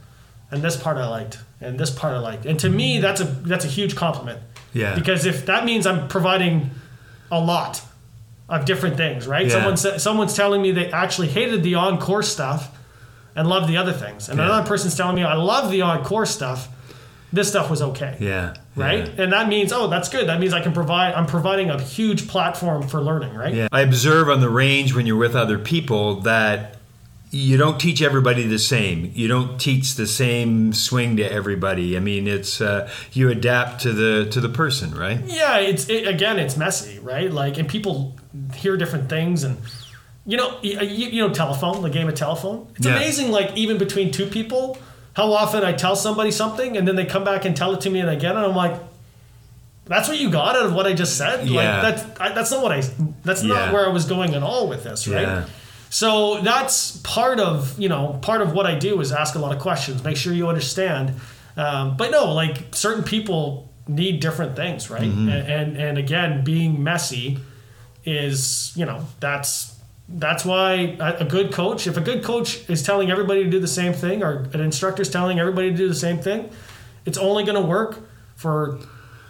and 0.51 0.61
this 0.61 0.75
part 0.77 0.97
I 0.97 1.07
liked, 1.07 1.39
and 1.61 1.79
this 1.79 1.89
part 1.89 2.13
I 2.13 2.19
liked, 2.19 2.45
and 2.45 2.59
to 2.59 2.69
me 2.69 2.99
that's 2.99 3.21
a 3.21 3.25
that's 3.25 3.65
a 3.65 3.69
huge 3.69 3.95
compliment. 3.95 4.39
Yeah. 4.73 4.95
Because 4.95 5.25
if 5.25 5.45
that 5.47 5.65
means 5.65 5.85
I'm 5.87 6.07
providing 6.07 6.71
a 7.31 7.39
lot 7.39 7.81
of 8.47 8.65
different 8.65 8.97
things, 8.97 9.27
right? 9.27 9.45
Yeah. 9.45 9.53
Someone 9.53 9.77
sa- 9.77 9.97
someone's 9.97 10.33
telling 10.35 10.61
me 10.61 10.71
they 10.71 10.91
actually 10.91 11.27
hated 11.27 11.63
the 11.63 11.75
on-course 11.75 12.27
stuff 12.31 12.75
and 13.35 13.47
loved 13.47 13.67
the 13.69 13.77
other 13.77 13.93
things, 13.93 14.29
and 14.29 14.37
Yeah. 14.39 14.45
another 14.45 14.67
person's 14.67 14.95
telling 14.95 15.15
me 15.15 15.23
I 15.23 15.35
love 15.35 15.71
the 15.71 15.81
on-course 15.81 16.31
stuff. 16.31 16.67
This 17.31 17.47
stuff 17.47 17.69
was 17.69 17.79
okay 17.83 18.15
Yeah, 18.19 18.55
right? 18.75 19.05
Yeah. 19.05 19.21
And 19.23 19.33
that 19.33 19.47
means, 19.47 19.71
oh, 19.71 19.85
that's 19.87 20.09
good. 20.09 20.27
That 20.27 20.39
means 20.39 20.51
I 20.51 20.61
can 20.61 20.73
provide. 20.73 21.13
I'm 21.13 21.27
providing 21.27 21.69
a 21.69 21.79
huge 21.79 22.27
platform 22.27 22.87
for 22.87 22.99
learning, 23.01 23.35
right? 23.35 23.53
Yeah. 23.53 23.67
I 23.71 23.81
observe 23.81 24.29
on 24.29 24.41
the 24.41 24.49
range 24.49 24.95
when 24.95 25.05
you're 25.05 25.15
with 25.15 25.35
other 25.35 25.59
people 25.59 26.21
that 26.21 26.78
you 27.31 27.57
don't 27.57 27.79
teach 27.79 28.01
everybody 28.01 28.43
the 28.47 28.57
same. 28.59 29.11
You 29.13 29.27
don't 29.27 29.59
teach 29.59 29.95
the 29.95 30.07
same 30.07 30.73
swing 30.73 31.17
to 31.17 31.23
everybody. 31.31 31.95
I 31.95 31.99
mean, 31.99 32.27
it's 32.27 32.59
uh, 32.59 32.89
you 33.13 33.29
adapt 33.29 33.81
to 33.83 33.93
the 33.93 34.25
to 34.31 34.41
the 34.41 34.49
person, 34.49 34.91
right? 34.95 35.19
Yeah, 35.25 35.57
it's 35.57 35.87
it, 35.89 36.07
again, 36.07 36.39
it's 36.39 36.57
messy, 36.57 36.97
right? 36.99 37.31
Like, 37.31 37.57
and 37.59 37.69
people 37.69 38.15
hear 38.55 38.77
different 38.77 39.09
things, 39.09 39.43
and 39.43 39.57
you 40.25 40.37
know, 40.37 40.57
you, 40.63 40.79
you 40.81 41.27
know, 41.27 41.33
telephone, 41.33 41.81
the 41.83 41.89
game 41.89 42.07
of 42.07 42.15
telephone. 42.15 42.67
It's 42.77 42.85
Yeah. 42.87 42.95
amazing, 42.95 43.31
like 43.31 43.55
even 43.55 43.77
between 43.77 44.11
two 44.11 44.25
people, 44.25 44.77
how 45.13 45.31
often 45.31 45.63
I 45.63 45.73
tell 45.73 45.95
somebody 45.95 46.31
something, 46.31 46.77
and 46.77 46.87
then 46.87 46.95
they 46.95 47.05
come 47.05 47.23
back 47.23 47.45
and 47.45 47.55
tell 47.55 47.73
it 47.73 47.81
to 47.81 47.89
me 47.89 47.99
and 47.99 48.09
again, 48.09 48.35
and 48.37 48.45
I'm 48.45 48.55
like. 48.55 48.75
That's 49.85 50.07
what 50.07 50.19
you 50.19 50.29
got 50.29 50.55
out 50.55 50.67
of 50.67 50.75
what 50.75 50.85
I 50.85 50.93
just 50.93 51.17
said. 51.17 51.47
Yeah. 51.47 51.81
Like 51.81 51.95
that's 51.95 52.19
I, 52.21 52.29
that's 52.35 52.51
not 52.51 52.61
what 52.61 52.71
I. 52.71 52.81
That's 53.23 53.43
Yeah. 53.43 53.55
not 53.55 53.73
where 53.73 53.87
I 53.87 53.89
was 53.89 54.05
going 54.05 54.35
at 54.35 54.43
all 54.43 54.67
with 54.69 54.83
this, 54.83 55.07
right? 55.07 55.23
Yeah. 55.23 55.45
So 55.89 56.41
that's 56.41 56.97
part 56.97 57.39
of 57.39 57.79
you 57.79 57.89
know 57.89 58.19
part 58.21 58.41
of 58.41 58.53
what 58.53 58.65
I 58.65 58.77
do 58.77 59.01
is 59.01 59.11
ask 59.11 59.35
a 59.35 59.39
lot 59.39 59.55
of 59.55 59.61
questions, 59.61 60.03
make 60.03 60.17
sure 60.17 60.33
you 60.33 60.47
understand. 60.47 61.13
Um, 61.57 61.97
but 61.97 62.11
no, 62.11 62.33
like 62.33 62.73
certain 62.73 63.03
people 63.03 63.69
need 63.87 64.19
different 64.19 64.55
things, 64.55 64.89
right? 64.89 65.01
Mm-hmm. 65.01 65.29
And, 65.29 65.47
and 65.47 65.77
and 65.77 65.97
again, 65.97 66.43
being 66.43 66.83
messy 66.83 67.39
is 68.05 68.71
you 68.75 68.85
know 68.85 69.05
that's 69.19 69.75
that's 70.07 70.45
why 70.45 70.95
a 70.99 71.17
a 71.21 71.25
good 71.25 71.51
coach, 71.51 71.87
if 71.87 71.97
a 71.97 72.01
good 72.01 72.23
coach 72.23 72.69
is 72.69 72.83
telling 72.83 73.11
everybody 73.11 73.43
to 73.43 73.49
do 73.49 73.59
the 73.59 73.67
same 73.67 73.93
thing, 73.93 74.23
or 74.23 74.49
an 74.53 74.61
instructor 74.61 75.01
is 75.01 75.09
telling 75.09 75.39
everybody 75.39 75.71
to 75.71 75.77
do 75.77 75.87
the 75.87 75.95
same 75.95 76.19
thing, 76.19 76.49
it's 77.05 77.17
only 77.17 77.43
going 77.43 77.61
to 77.61 77.67
work 77.67 77.99
for 78.35 78.79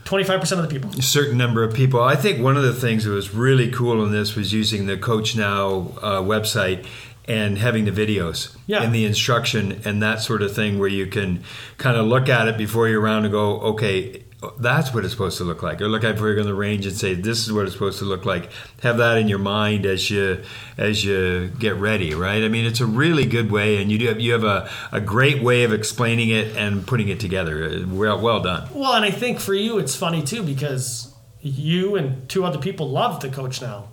twenty 0.10 0.24
five 0.24 0.40
percent 0.40 0.60
of 0.60 0.68
the 0.68 0.74
people. 0.80 0.90
a 0.98 1.02
certain 1.04 1.38
number 1.38 1.64
of 1.64 1.72
people. 1.74 2.02
I 2.02 2.16
think 2.16 2.42
one 2.44 2.58
of 2.58 2.64
the 2.64 2.74
things 2.74 3.04
that 3.06 3.12
was 3.12 3.34
really 3.34 3.70
cool 3.72 4.04
in 4.04 4.12
this 4.12 4.36
was 4.36 4.52
using 4.52 4.88
the 4.88 4.98
CoachNow 4.98 5.98
uh, 5.98 6.02
website 6.22 6.86
and 7.26 7.60
having 7.60 7.86
the 7.86 7.92
videos 7.92 8.56
Yeah. 8.66 8.82
and 8.82 8.94
the 8.94 9.06
instruction 9.06 9.82
and 9.86 10.02
that 10.02 10.20
sort 10.22 10.42
of 10.42 10.52
thing 10.56 10.80
where 10.80 10.90
you 10.90 11.06
can 11.06 11.44
kind 11.78 11.96
of 11.96 12.08
look 12.08 12.28
at 12.28 12.48
it 12.48 12.58
before 12.58 12.88
you're 12.90 13.00
around 13.00 13.26
and 13.26 13.32
go, 13.32 13.60
okay, 13.74 14.24
that's 14.58 14.94
what 14.94 15.04
it's 15.04 15.12
supposed 15.12 15.38
to 15.40 15.44
look 15.44 15.62
like. 15.62 15.82
Or 15.82 15.90
look 15.90 16.04
at 16.06 16.18
you're 16.18 16.40
on 16.40 16.46
the 16.46 16.54
range 16.54 16.86
and 16.86 16.96
say, 16.96 17.14
this 17.14 17.40
is 17.46 17.52
what 17.52 17.64
it's 17.66 17.74
supposed 17.74 18.00
to 18.00 18.06
look 18.06 18.26
like. 18.26 18.50
Have 18.84 18.98
that 19.00 19.18
in 19.18 19.28
your 19.28 19.40
mind 19.40 19.86
as 19.86 20.10
you 20.10 20.44
as 20.78 21.04
you 21.04 21.52
get 21.60 21.76
ready, 21.76 22.14
right? 22.14 22.42
I 22.44 22.48
mean, 22.48 22.66
it's 22.66 22.80
a 22.80 22.86
really 22.86 23.26
good 23.26 23.52
way, 23.52 23.82
and 23.82 23.92
you 23.92 23.98
do 23.98 24.08
have, 24.08 24.20
you 24.22 24.32
have 24.32 24.46
a, 24.46 24.70
a 24.94 25.02
great 25.02 25.44
way 25.44 25.64
of 25.64 25.74
explaining 25.74 26.30
it 26.30 26.56
and 26.56 26.88
putting 26.88 27.10
it 27.10 27.20
together. 27.20 27.84
Well, 27.88 28.20
well 28.22 28.42
done. 28.42 28.70
Well, 28.74 28.94
and 28.94 29.04
I 29.04 29.12
think 29.12 29.40
for 29.42 29.54
you, 29.54 29.78
it's 29.78 29.96
funny 29.96 30.24
too 30.24 30.44
because 30.44 31.14
you 31.42 31.96
and 31.98 32.28
two 32.30 32.46
other 32.46 32.60
people 32.60 32.90
loved 32.90 33.22
the 33.22 33.30
coach 33.30 33.62
now. 33.62 33.90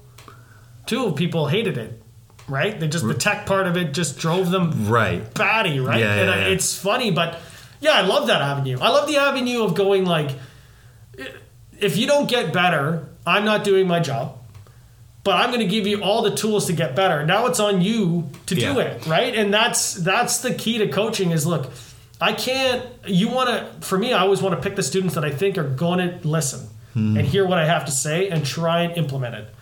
Two 0.87 1.11
people 1.13 1.49
hated 1.49 1.77
it, 1.77 2.01
right? 2.47 2.79
They 2.79 2.87
just 2.87 3.07
the 3.07 3.15
tech 3.15 3.47
part 3.47 3.67
of 3.67 3.77
it 3.77 3.93
just 3.93 4.19
drove 4.19 4.51
them 4.53 4.89
Right. 4.89 5.33
batty, 5.35 5.81
right? 5.81 5.99
Yeah, 5.99 6.15
and 6.15 6.29
yeah, 6.29 6.35
I- 6.35 6.39
yeah. 6.49 6.55
it's 6.55 6.79
funny, 6.79 7.11
but 7.11 7.41
yeah, 7.81 7.93
I 7.93 8.03
love 8.03 8.27
that 8.29 8.43
avenue. 8.43 8.79
I 8.81 8.89
love 8.89 9.07
the 9.09 9.17
avenue 9.17 9.63
of 9.63 9.75
going 9.75 10.05
like, 10.05 10.31
if 11.79 11.97
you 11.97 12.07
don't 12.07 12.29
get 12.29 12.53
better, 12.53 13.09
I'm 13.27 13.45
not 13.45 13.65
doing 13.65 13.87
my 13.87 14.01
job. 14.01 14.39
But 15.25 15.37
I'm 15.39 15.49
going 15.51 15.61
to 15.61 15.67
give 15.67 15.87
you 15.89 16.03
all 16.03 16.23
the 16.23 16.35
tools 16.35 16.67
to 16.67 16.73
get 16.73 16.95
better. 16.95 17.27
Now 17.27 17.47
it's 17.47 17.59
on 17.59 17.83
you 17.83 18.31
to 18.47 18.55
do 18.55 18.79
it, 18.79 19.07
right? 19.07 19.35
And 19.35 19.53
that's 19.53 19.95
that's 19.95 20.39
the 20.39 20.55
key 20.55 20.79
to 20.79 20.87
coaching. 20.89 21.33
Is 21.33 21.45
look, 21.45 21.73
I 22.21 22.33
can't. 22.33 22.87
You 23.07 23.29
want 23.29 23.49
to? 23.51 23.87
For 23.87 23.99
me, 23.99 24.13
I 24.13 24.21
always 24.21 24.41
want 24.41 24.55
to 24.55 24.61
pick 24.61 24.77
the 24.77 24.85
students 24.85 25.17
that 25.17 25.25
I 25.25 25.31
think 25.31 25.59
are 25.59 25.69
going 25.69 25.99
to 25.99 26.27
listen 26.29 26.69
Hmm. 26.93 27.15
and 27.19 27.27
hear 27.27 27.47
what 27.47 27.59
I 27.59 27.67
have 27.67 27.85
to 27.87 27.93
say 27.93 28.29
and 28.31 28.47
try 28.47 28.81
and 28.83 28.97
implement 28.97 29.35
it. 29.35 29.55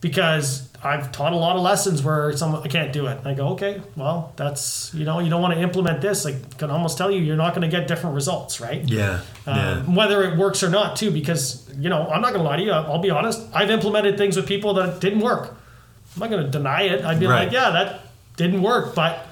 Because 0.00 0.68
I've 0.82 1.12
taught 1.12 1.32
a 1.32 1.36
lot 1.36 1.56
of 1.56 1.62
lessons 1.62 2.02
where 2.02 2.34
someone 2.36 2.62
I 2.62 2.68
can't 2.68 2.92
do 2.92 3.06
it. 3.06 3.18
I 3.24 3.34
go, 3.34 3.48
okay, 3.48 3.82
well, 3.96 4.32
that's 4.36 4.92
you 4.94 5.04
know, 5.04 5.18
you 5.20 5.28
don't 5.28 5.42
want 5.42 5.54
to 5.54 5.60
implement 5.60 6.00
this. 6.00 6.24
I 6.24 6.38
can 6.58 6.70
almost 6.70 6.96
tell 6.96 7.10
you, 7.10 7.20
you're 7.20 7.36
not 7.36 7.54
going 7.54 7.68
to 7.68 7.76
get 7.76 7.86
different 7.86 8.14
results, 8.14 8.60
right? 8.60 8.82
Yeah. 8.88 9.20
yeah. 9.46 9.70
Um, 9.72 9.94
whether 9.94 10.22
it 10.22 10.38
works 10.38 10.62
or 10.62 10.70
not, 10.70 10.96
too, 10.96 11.10
because 11.10 11.68
you 11.76 11.88
know, 11.90 12.06
I'm 12.08 12.22
not 12.22 12.32
going 12.32 12.42
to 12.42 12.48
lie 12.48 12.56
to 12.56 12.62
you. 12.62 12.72
I'll 12.72 12.98
be 12.98 13.10
honest. 13.10 13.42
I've 13.52 13.70
implemented 13.70 14.16
things 14.16 14.36
with 14.36 14.46
people 14.46 14.74
that 14.74 15.00
didn't 15.00 15.20
work. 15.20 15.56
I'm 16.14 16.20
not 16.20 16.30
going 16.30 16.44
to 16.44 16.50
deny 16.50 16.82
it. 16.82 17.04
I'd 17.04 17.20
be 17.20 17.26
Right. 17.26 17.44
like, 17.44 17.52
yeah, 17.52 17.70
that 17.70 18.00
didn't 18.36 18.62
work, 18.62 18.94
but 18.94 19.26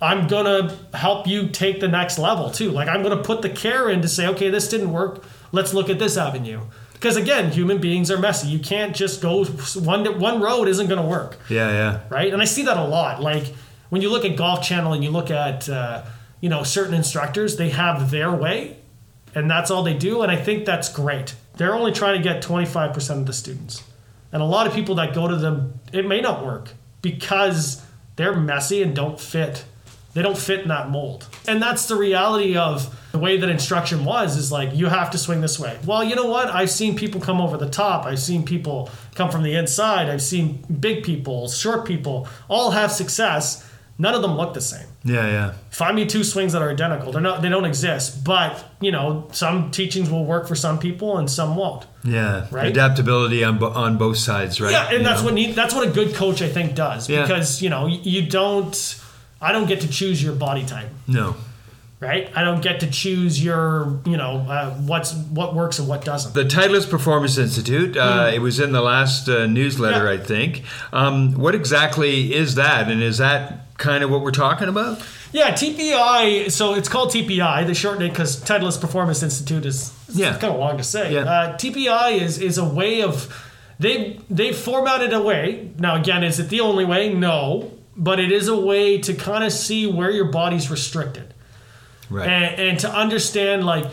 I'm 0.00 0.26
going 0.28 0.44
to 0.44 0.96
help 0.96 1.26
you 1.26 1.48
take 1.48 1.80
the 1.80 1.88
next 1.88 2.18
level 2.18 2.50
too. 2.50 2.70
Like 2.70 2.88
I'm 2.88 3.02
going 3.02 3.16
to 3.16 3.22
put 3.22 3.40
the 3.42 3.48
care 3.48 3.88
in 3.88 4.02
to 4.02 4.08
say, 4.08 4.26
okay, 4.28 4.50
this 4.50 4.68
didn't 4.68 4.92
work. 4.92 5.24
Let's 5.52 5.72
look 5.74 5.88
at 5.88 5.98
this 5.98 6.16
avenue. 6.16 6.60
Because 7.02 7.16
again, 7.16 7.50
human 7.50 7.78
beings 7.78 8.12
are 8.12 8.18
messy. 8.18 8.46
You 8.46 8.60
can't 8.60 8.94
just 8.94 9.20
go 9.20 9.44
one 9.44 10.20
one 10.20 10.40
road 10.40 10.68
isn't 10.68 10.86
going 10.86 11.02
to 11.02 11.06
work 11.06 11.36
yeah. 11.48 11.68
Yeah. 11.68 12.00
right? 12.08 12.32
And 12.32 12.40
I 12.40 12.44
see 12.44 12.62
that 12.62 12.76
a 12.76 12.84
lot. 12.84 13.20
Like 13.20 13.52
when 13.88 14.02
you 14.02 14.08
look 14.08 14.24
at 14.24 14.36
Golf 14.36 14.62
Channel 14.62 14.92
and 14.92 15.02
you 15.02 15.10
look 15.10 15.28
at 15.28 15.68
uh, 15.68 16.04
you 16.40 16.48
know 16.48 16.62
certain 16.62 16.94
instructors, 16.94 17.56
they 17.56 17.70
have 17.70 18.12
their 18.12 18.30
way, 18.30 18.76
and 19.34 19.50
that's 19.50 19.68
all 19.68 19.82
they 19.82 19.94
do. 19.94 20.22
And 20.22 20.30
I 20.30 20.36
think 20.36 20.64
that's 20.64 20.88
great. 20.88 21.34
They're 21.56 21.74
only 21.74 21.90
trying 21.90 22.18
to 22.18 22.22
get 22.22 22.40
twenty 22.40 22.66
five 22.66 22.94
percent 22.94 23.18
of 23.18 23.26
the 23.26 23.32
students, 23.32 23.82
and 24.30 24.40
a 24.40 24.46
lot 24.46 24.68
of 24.68 24.72
people 24.72 24.94
that 24.94 25.12
go 25.12 25.26
to 25.26 25.34
them, 25.34 25.80
it 25.92 26.06
may 26.06 26.20
not 26.20 26.46
work 26.46 26.70
because 27.02 27.84
they're 28.14 28.36
messy 28.36 28.80
and 28.80 28.94
don't 28.94 29.18
fit. 29.18 29.64
They 30.14 30.20
don't 30.22 30.36
fit 30.36 30.60
in 30.60 30.68
that 30.68 30.90
mold. 30.90 31.26
And 31.48 31.62
that's 31.62 31.86
the 31.86 31.96
reality 31.96 32.56
of 32.56 32.94
the 33.12 33.18
way 33.18 33.38
that 33.38 33.48
instruction 33.48 34.04
was 34.04 34.36
is 34.36 34.52
like 34.52 34.74
you 34.74 34.86
have 34.86 35.10
to 35.12 35.18
swing 35.18 35.40
this 35.40 35.58
way. 35.58 35.78
Well, 35.86 36.04
you 36.04 36.14
know 36.14 36.26
what? 36.26 36.48
I've 36.48 36.70
seen 36.70 36.96
people 36.96 37.20
come 37.20 37.40
over 37.40 37.56
the 37.56 37.68
top. 37.70 38.04
I've 38.04 38.18
seen 38.20 38.44
people 38.44 38.90
come 39.14 39.30
from 39.30 39.42
the 39.42 39.54
inside. 39.54 40.10
I've 40.10 40.22
seen 40.22 40.64
big 40.80 41.02
people, 41.02 41.48
short 41.48 41.86
people, 41.86 42.28
all 42.48 42.72
have 42.72 42.92
success. 42.92 43.66
None 43.98 44.14
of 44.14 44.22
them 44.22 44.36
look 44.36 44.52
the 44.54 44.60
same. 44.60 44.86
Yeah. 45.04 45.26
Yeah. 45.28 45.52
Find 45.70 45.94
me 45.96 46.06
two 46.06 46.24
swings 46.24 46.52
that 46.54 46.62
are 46.62 46.70
identical. 46.70 47.12
They're 47.12 47.20
not 47.22 47.40
they 47.42 47.48
don't 47.48 47.64
exist. 47.66 48.24
But, 48.24 48.64
you 48.80 48.90
know, 48.90 49.28
some 49.32 49.70
teachings 49.70 50.10
will 50.10 50.24
work 50.24 50.46
for 50.48 50.54
some 50.54 50.78
people 50.78 51.18
and 51.18 51.30
some 51.30 51.56
won't. 51.56 51.86
Yeah. 52.04 52.46
Right? 52.50 52.66
Adaptability 52.68 53.44
on 53.44 53.62
on 53.62 53.96
both 53.98 54.16
sides, 54.18 54.60
right? 54.60 54.72
Yeah, 54.72 54.88
and 54.88 54.98
You 54.98 55.04
that's 55.04 55.20
know? 55.20 55.26
what 55.26 55.34
need, 55.34 55.54
that's 55.54 55.74
what 55.74 55.86
a 55.86 55.90
good 55.90 56.14
coach 56.14 56.42
I 56.42 56.48
think 56.48 56.74
does 56.74 57.08
Yeah. 57.08 57.22
because, 57.22 57.62
you 57.62 57.68
know, 57.70 57.86
you 57.86 58.22
don't 58.26 58.74
I 59.42 59.52
don't 59.52 59.66
get 59.66 59.80
to 59.82 59.88
choose 59.88 60.22
your 60.22 60.34
body 60.34 60.64
type. 60.64 60.88
No. 61.06 61.34
right? 62.00 62.30
I 62.34 62.42
don't 62.42 62.60
get 62.62 62.80
to 62.80 62.90
choose 62.90 63.42
your, 63.44 64.00
you 64.04 64.16
know, 64.16 64.38
uh, 64.48 64.70
what's 64.90 65.12
what 65.14 65.54
works 65.54 65.78
and 65.78 65.86
what 65.88 66.04
doesn't. 66.04 66.34
The 66.34 66.44
Titleist 66.44 66.90
Performance 66.90 67.38
Institute. 67.38 67.96
Uh, 67.96 68.30
It 68.34 68.40
was 68.40 68.58
in 68.58 68.72
the 68.72 68.80
last 68.82 69.28
uh, 69.28 69.46
newsletter, 69.46 70.06
Mm. 70.06 70.14
Yeah. 70.16 70.22
I 70.22 70.24
think. 70.24 70.62
Um, 70.92 71.32
what 71.34 71.54
exactly 71.54 72.34
is 72.34 72.54
that, 72.56 72.90
and 72.90 73.02
is 73.02 73.18
that 73.18 73.66
kind 73.78 74.02
of 74.04 74.10
what 74.10 74.22
we're 74.22 74.30
talking 74.46 74.68
about? 74.68 75.00
Yeah, 75.32 75.52
TPI. 75.52 76.50
So 76.50 76.74
it's 76.74 76.88
called 76.88 77.10
TPI. 77.10 77.66
They 77.66 77.74
shorten 77.74 78.02
it 78.02 78.10
because 78.10 78.36
Titleist 78.42 78.80
Performance 78.80 79.22
Institute 79.22 79.64
is 79.64 79.92
Yeah. 80.12 80.32
kind 80.38 80.52
of 80.54 80.58
long 80.60 80.76
to 80.78 80.84
say. 80.84 81.14
Yeah. 81.14 81.20
Uh, 81.22 81.56
TPI 81.56 82.20
is 82.20 82.38
is 82.38 82.58
a 82.58 82.64
way 82.64 83.00
of 83.02 83.14
they 83.78 84.18
they 84.28 84.52
formatted 84.52 85.12
a 85.12 85.22
way. 85.22 85.70
Now 85.78 85.94
again, 85.96 86.22
is 86.24 86.38
it 86.38 86.48
the 86.48 86.60
only 86.60 86.84
way? 86.84 87.14
No, 87.14 87.70
but 87.96 88.18
it 88.20 88.32
is 88.32 88.48
a 88.48 88.56
way 88.58 88.98
to 88.98 89.14
kind 89.14 89.44
of 89.44 89.52
see 89.52 89.86
where 89.86 90.10
your 90.10 90.26
body's 90.26 90.70
restricted. 90.70 91.34
Right. 92.10 92.28
and, 92.28 92.60
and 92.60 92.78
to 92.80 92.90
understand 92.94 93.64
like 93.64 93.86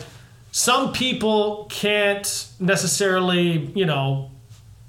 some 0.51 0.91
people 0.91 1.67
can't 1.69 2.47
necessarily 2.59 3.71
you 3.75 3.85
know 3.85 4.31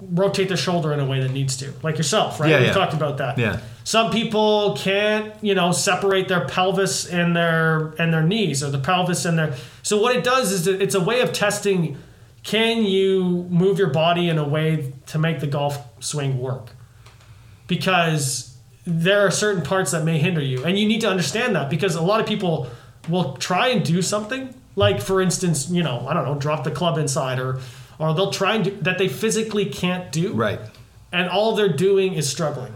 rotate 0.01 0.47
their 0.49 0.57
shoulder 0.57 0.91
in 0.91 0.99
a 0.99 1.05
way 1.05 1.21
that 1.21 1.31
needs 1.31 1.55
to 1.57 1.71
like 1.81 1.95
yourself 1.97 2.39
right 2.41 2.49
Yeah, 2.49 2.59
we 2.59 2.65
yeah. 2.65 2.73
talked 2.73 2.93
about 2.93 3.19
that 3.19 3.37
Yeah. 3.37 3.59
some 3.85 4.11
people 4.11 4.75
can't 4.75 5.31
you 5.41 5.55
know 5.55 5.71
separate 5.71 6.27
their 6.27 6.45
pelvis 6.45 7.05
and 7.07 7.33
their 7.35 7.93
and 7.99 8.11
their 8.13 8.23
knees 8.23 8.63
or 8.63 8.69
the 8.71 8.79
pelvis 8.79 9.23
and 9.23 9.37
their 9.39 9.55
so 9.83 10.01
what 10.01 10.13
it 10.13 10.23
does 10.25 10.51
is 10.51 10.67
it's 10.67 10.95
a 10.95 10.99
way 11.01 11.21
of 11.21 11.31
testing 11.31 11.97
can 12.43 12.83
you 12.83 13.45
move 13.49 13.77
your 13.77 13.91
body 13.91 14.27
in 14.27 14.37
a 14.39 14.47
way 14.47 14.91
to 15.05 15.17
make 15.19 15.39
the 15.39 15.47
golf 15.47 15.77
swing 16.03 16.37
work 16.39 16.71
because 17.67 18.50
there 18.85 19.25
are 19.25 19.31
certain 19.31 19.63
parts 19.63 19.91
that 19.91 20.03
may 20.03 20.17
hinder 20.17 20.41
you. 20.41 20.63
And 20.63 20.77
you 20.77 20.87
need 20.87 21.01
to 21.01 21.09
understand 21.09 21.55
that 21.55 21.69
because 21.69 21.95
a 21.95 22.01
lot 22.01 22.19
of 22.19 22.25
people 22.25 22.67
will 23.09 23.33
try 23.37 23.67
and 23.69 23.83
do 23.85 24.01
something. 24.01 24.53
Like 24.75 25.01
for 25.01 25.21
instance 25.21 25.69
you 25.69 25.83
know 25.83 26.07
i 26.07 26.13
don't 26.13 26.23
know 26.23 26.35
drop 26.35 26.63
the 26.63 26.71
club 26.71 26.97
inside 26.97 27.39
or 27.39 27.59
or 27.99 28.13
they'll 28.13 28.31
try 28.31 28.55
and 28.55 28.63
do 28.63 28.71
that 28.81 28.97
they 28.97 29.09
physically 29.09 29.65
can't 29.65 30.11
do. 30.13 30.33
Right. 30.33 30.61
and 31.11 31.29
all 31.29 31.55
they're 31.57 31.75
doing 31.75 32.13
is 32.13 32.29
struggling 32.29 32.73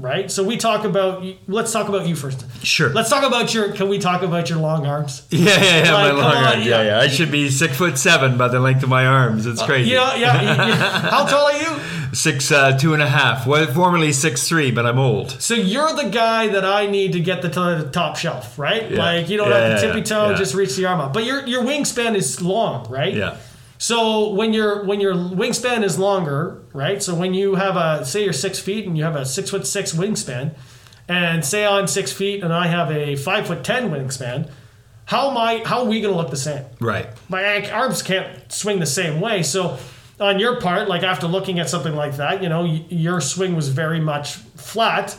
right 0.00 0.30
so 0.30 0.44
we 0.44 0.56
talk 0.56 0.84
about 0.84 1.24
let's 1.46 1.72
talk 1.72 1.88
about 1.88 2.06
you 2.06 2.14
first 2.16 2.44
Sure. 2.64 2.90
let's 2.90 3.10
talk 3.10 3.24
about 3.24 3.52
your 3.54 3.72
can 3.72 3.88
we 3.88 3.98
talk 3.98 4.22
about 4.22 4.48
your 4.48 4.58
long 4.58 4.86
arms 4.86 5.26
yeah, 5.30 5.44
yeah, 5.62 5.84
yeah. 5.84 5.94
Like, 5.94 6.12
my 6.14 6.22
long 6.22 6.36
arms. 6.36 6.66
Yeah, 6.66 6.82
yeah. 6.82 6.86
yeah. 6.86 7.00
I 7.00 7.08
should 7.08 7.30
be 7.30 7.50
six 7.50 7.76
foot 7.76 7.98
seven 7.98 8.38
by 8.38 8.48
the 8.48 8.60
length 8.60 8.82
of 8.82 8.88
my 8.88 9.06
arms. 9.06 9.46
It's 9.46 9.62
crazy. 9.62 9.90
you 9.90 9.96
know 9.96 10.14
yeah, 10.14 10.42
yeah, 10.42 10.68
yeah. 10.68 10.74
how 11.10 11.26
tall 11.26 11.46
are 11.46 11.60
you 11.60 11.80
Six 12.12 12.50
uh, 12.50 12.76
two 12.76 12.94
and 12.94 13.02
a 13.02 13.08
half. 13.08 13.46
Well, 13.46 13.66
formerly 13.72 14.12
six 14.12 14.48
three, 14.48 14.70
but 14.70 14.86
I'm 14.86 14.98
old. 14.98 15.30
So 15.42 15.54
you're 15.54 15.92
the 15.92 16.08
guy 16.08 16.48
that 16.48 16.64
I 16.64 16.86
need 16.86 17.12
to 17.12 17.20
get 17.20 17.42
the, 17.42 17.48
to 17.50 17.82
the 17.84 17.90
top 17.92 18.16
shelf, 18.16 18.58
right? 18.58 18.90
Like 18.90 19.28
you 19.28 19.36
don't 19.36 19.50
have 19.50 19.80
to 19.80 19.86
tippy 19.86 20.02
toe, 20.02 20.34
just 20.34 20.54
reach 20.54 20.74
the 20.76 20.86
arm 20.86 21.00
up. 21.00 21.12
But 21.12 21.24
your 21.24 21.46
your 21.46 21.62
wingspan 21.62 22.14
is 22.14 22.40
long, 22.40 22.88
right? 22.90 23.14
Yeah. 23.14 23.36
So 23.78 24.30
when 24.30 24.52
your 24.52 24.84
when 24.84 25.00
your 25.00 25.14
wingspan 25.14 25.84
is 25.84 25.98
longer, 25.98 26.62
right? 26.72 27.02
So 27.02 27.14
when 27.14 27.32
you 27.32 27.54
have 27.54 27.76
a 27.76 28.04
say 28.04 28.24
you're 28.24 28.32
six 28.32 28.58
feet 28.58 28.86
and 28.86 28.98
you 28.98 29.04
have 29.04 29.16
a 29.16 29.24
six 29.24 29.50
foot 29.50 29.66
six 29.66 29.92
wingspan, 29.92 30.54
and 31.08 31.44
say 31.44 31.64
I'm 31.64 31.86
six 31.86 32.12
feet 32.12 32.42
and 32.42 32.52
I 32.52 32.66
have 32.66 32.90
a 32.90 33.16
five 33.16 33.46
foot 33.46 33.62
ten 33.62 33.90
wingspan, 33.90 34.50
how 35.06 35.30
am 35.30 35.36
I? 35.36 35.62
How 35.64 35.80
are 35.80 35.86
we 35.86 36.00
going 36.00 36.12
to 36.12 36.18
look 36.18 36.30
the 36.30 36.36
same? 36.36 36.64
Right. 36.80 37.08
my 37.28 37.70
arms 37.70 38.02
can't 38.02 38.52
swing 38.52 38.80
the 38.80 38.86
same 38.86 39.20
way. 39.20 39.42
So 39.42 39.78
on 40.20 40.40
your 40.40 40.60
part, 40.60 40.88
like 40.88 41.02
after 41.02 41.26
looking 41.26 41.60
at 41.60 41.70
something 41.70 41.94
like 41.94 42.16
that, 42.16 42.42
you 42.42 42.48
know, 42.48 42.64
your 42.64 43.20
swing 43.20 43.54
was 43.54 43.68
very 43.68 44.00
much 44.00 44.34
flat. 44.34 45.16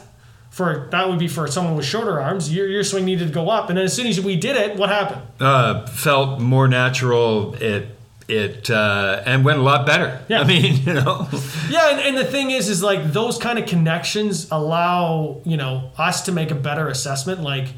For 0.52 0.88
that 0.92 1.08
would 1.08 1.20
be 1.20 1.28
for 1.28 1.48
someone 1.48 1.76
with 1.76 1.86
shorter 1.86 2.20
arms. 2.20 2.54
Your, 2.54 2.68
your 2.68 2.84
swing 2.84 3.06
needed 3.06 3.28
to 3.28 3.34
go 3.34 3.50
up, 3.50 3.70
and 3.70 3.78
then 3.78 3.86
as 3.86 3.96
soon 3.96 4.08
as 4.08 4.20
we 4.20 4.36
did 4.36 4.56
it, 4.56 4.78
what 4.78 4.90
happened? 4.90 5.22
Uh, 5.40 5.86
felt 5.86 6.40
more 6.40 6.68
natural. 6.68 7.54
It 7.56 7.99
it 8.30 8.70
uh, 8.70 9.24
and 9.26 9.44
went 9.44 9.60
a 9.60 9.62
lot 9.62 9.86
better. 9.86 10.22
Yeah. 10.30 10.42
I 10.42 10.44
mean, 10.46 10.76
you 10.86 10.94
know. 10.94 11.28
Yeah, 11.70 11.90
and, 11.92 12.00
and 12.00 12.18
the 12.18 12.26
thing 12.26 12.52
is, 12.52 12.70
is 12.70 12.84
like 12.84 13.12
those 13.12 13.38
kind 13.38 13.60
of 13.60 13.66
connections 13.66 14.48
allow 14.52 15.42
you 15.44 15.58
know 15.58 15.92
us 15.98 16.22
to 16.24 16.32
make 16.32 16.52
a 16.52 16.56
better 16.56 16.88
assessment. 16.88 17.42
Like, 17.42 17.70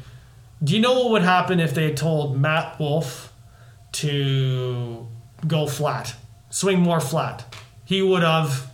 do 0.62 0.74
you 0.74 0.80
know 0.80 1.00
what 1.00 1.10
would 1.12 1.22
happen 1.22 1.58
if 1.60 1.74
they 1.74 1.92
told 1.92 2.38
Matt 2.38 2.78
Wolff 2.78 3.32
to 3.92 5.06
go 5.46 5.66
flat, 5.66 6.14
swing 6.50 6.80
more 6.80 7.00
flat? 7.00 7.54
He 7.84 8.02
would 8.02 8.22
have 8.22 8.70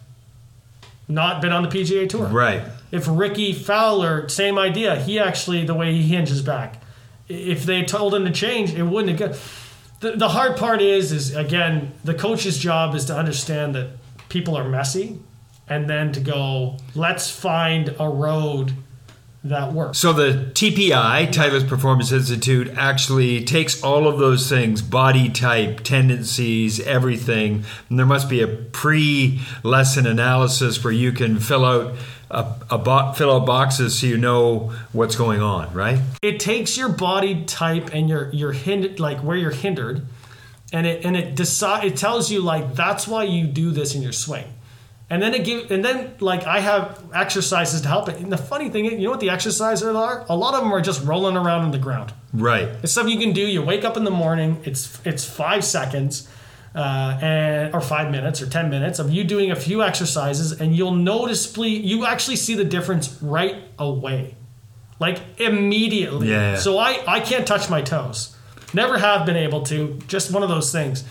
not 1.08 1.40
been 1.40 1.52
on 1.52 1.62
the 1.62 1.68
PGA 1.68 2.08
Tour. 2.08 2.26
Right. 2.26 2.62
If 2.90 3.06
Rickie 3.08 3.52
Fowler, 3.52 4.28
same 4.28 4.58
idea. 4.58 4.96
He 4.96 5.18
actually 5.18 5.64
the 5.64 5.74
way 5.74 5.92
he 5.92 6.02
hinges 6.02 6.42
back. 6.42 6.82
If 7.28 7.64
they 7.64 7.82
told 7.84 8.14
him 8.14 8.24
to 8.24 8.30
change, 8.30 8.74
it 8.74 8.82
wouldn't 8.82 9.18
have. 9.18 9.30
Got, 9.30 9.40
the, 10.00 10.12
the 10.12 10.28
hard 10.28 10.56
part 10.56 10.80
is, 10.80 11.12
is 11.12 11.34
again, 11.34 11.92
the 12.04 12.14
coach's 12.14 12.58
job 12.58 12.94
is 12.94 13.04
to 13.06 13.16
understand 13.16 13.74
that 13.74 13.90
people 14.28 14.56
are 14.56 14.68
messy, 14.68 15.18
and 15.68 15.88
then 15.88 16.12
to 16.12 16.20
go, 16.20 16.76
let's 16.94 17.30
find 17.30 17.94
a 17.98 18.08
road 18.08 18.72
that 19.44 19.72
works. 19.72 19.98
So 19.98 20.12
the 20.12 20.50
TPI, 20.52 21.28
Titleist 21.28 21.68
Performance 21.68 22.10
Institute, 22.12 22.68
actually 22.76 23.44
takes 23.44 23.82
all 23.82 24.08
of 24.08 24.18
those 24.18 24.48
things, 24.48 24.82
body 24.82 25.28
type, 25.28 25.80
tendencies, 25.84 26.80
everything, 26.80 27.64
and 27.88 27.98
there 27.98 28.06
must 28.06 28.28
be 28.28 28.40
a 28.40 28.48
pre-lesson 28.48 30.06
analysis 30.06 30.82
where 30.82 30.92
you 30.92 31.12
can 31.12 31.38
fill 31.38 31.64
out 31.64 31.94
a, 32.30 32.46
a 32.70 32.78
bo- 32.78 33.12
fill 33.14 33.32
out 33.32 33.46
boxes 33.46 33.98
so 33.98 34.06
you 34.06 34.18
know 34.18 34.72
what's 34.92 35.16
going 35.16 35.40
on, 35.40 35.72
right? 35.72 35.98
it 36.22 36.40
takes 36.40 36.76
your 36.76 36.88
body 36.88 37.44
type 37.44 37.90
and 37.94 38.08
your 38.08 38.30
your 38.32 38.52
hindered 38.52 39.00
like 39.00 39.18
where 39.20 39.36
you're 39.36 39.50
hindered 39.50 40.04
and 40.72 40.86
it 40.86 41.04
and 41.04 41.16
it 41.16 41.34
decide 41.34 41.84
it 41.84 41.96
tells 41.96 42.30
you 42.30 42.40
like 42.40 42.74
that's 42.74 43.08
why 43.08 43.22
you 43.22 43.46
do 43.46 43.70
this 43.70 43.94
in 43.94 44.02
your 44.02 44.12
swing 44.12 44.44
and 45.10 45.22
then 45.22 45.34
it 45.34 45.44
give 45.44 45.70
and 45.70 45.84
then 45.84 46.14
like 46.20 46.44
i 46.46 46.60
have 46.60 47.02
exercises 47.14 47.80
to 47.82 47.88
help 47.88 48.08
it. 48.08 48.16
And 48.16 48.30
the 48.30 48.36
funny 48.36 48.68
thing 48.68 48.84
is 48.84 48.92
you 48.92 49.04
know 49.04 49.10
what 49.10 49.20
the 49.20 49.30
exercises 49.30 49.86
are? 49.88 50.26
A 50.28 50.36
lot 50.36 50.54
of 50.54 50.60
them 50.60 50.72
are 50.72 50.80
just 50.80 51.04
rolling 51.04 51.36
around 51.36 51.62
on 51.62 51.70
the 51.70 51.78
ground. 51.78 52.12
Right. 52.32 52.68
it's 52.82 52.92
stuff 52.92 53.08
you 53.08 53.18
can 53.18 53.32
do. 53.32 53.40
You 53.40 53.62
wake 53.62 53.84
up 53.84 53.96
in 53.96 54.04
the 54.04 54.10
morning 54.10 54.60
it's 54.64 55.00
it's 55.06 55.24
five 55.24 55.64
seconds 55.64 56.28
uh, 56.74 57.18
and 57.22 57.74
or 57.74 57.80
five 57.80 58.10
minutes 58.10 58.42
or 58.42 58.46
ten 58.48 58.68
minutes 58.68 58.98
of 58.98 59.10
you 59.10 59.24
doing 59.24 59.50
a 59.50 59.56
few 59.56 59.82
exercises 59.82 60.52
and 60.60 60.76
you'll 60.76 60.94
noticeably 60.94 61.70
you 61.70 62.04
actually 62.06 62.36
see 62.36 62.54
the 62.54 62.64
difference 62.64 63.20
right 63.22 63.56
away. 63.78 64.34
Like 65.00 65.20
immediately. 65.38 66.30
Yeah. 66.30 66.56
so 66.56 66.78
i 66.78 67.02
i 67.06 67.20
can't 67.20 67.46
touch 67.46 67.70
my 67.70 67.80
toes. 67.80 68.34
Never 68.74 68.98
have 68.98 69.24
been 69.24 69.36
able 69.36 69.62
to. 69.62 69.98
Just 70.08 70.30
one 70.30 70.42
of 70.42 70.50
those 70.50 70.70
things 70.70 71.04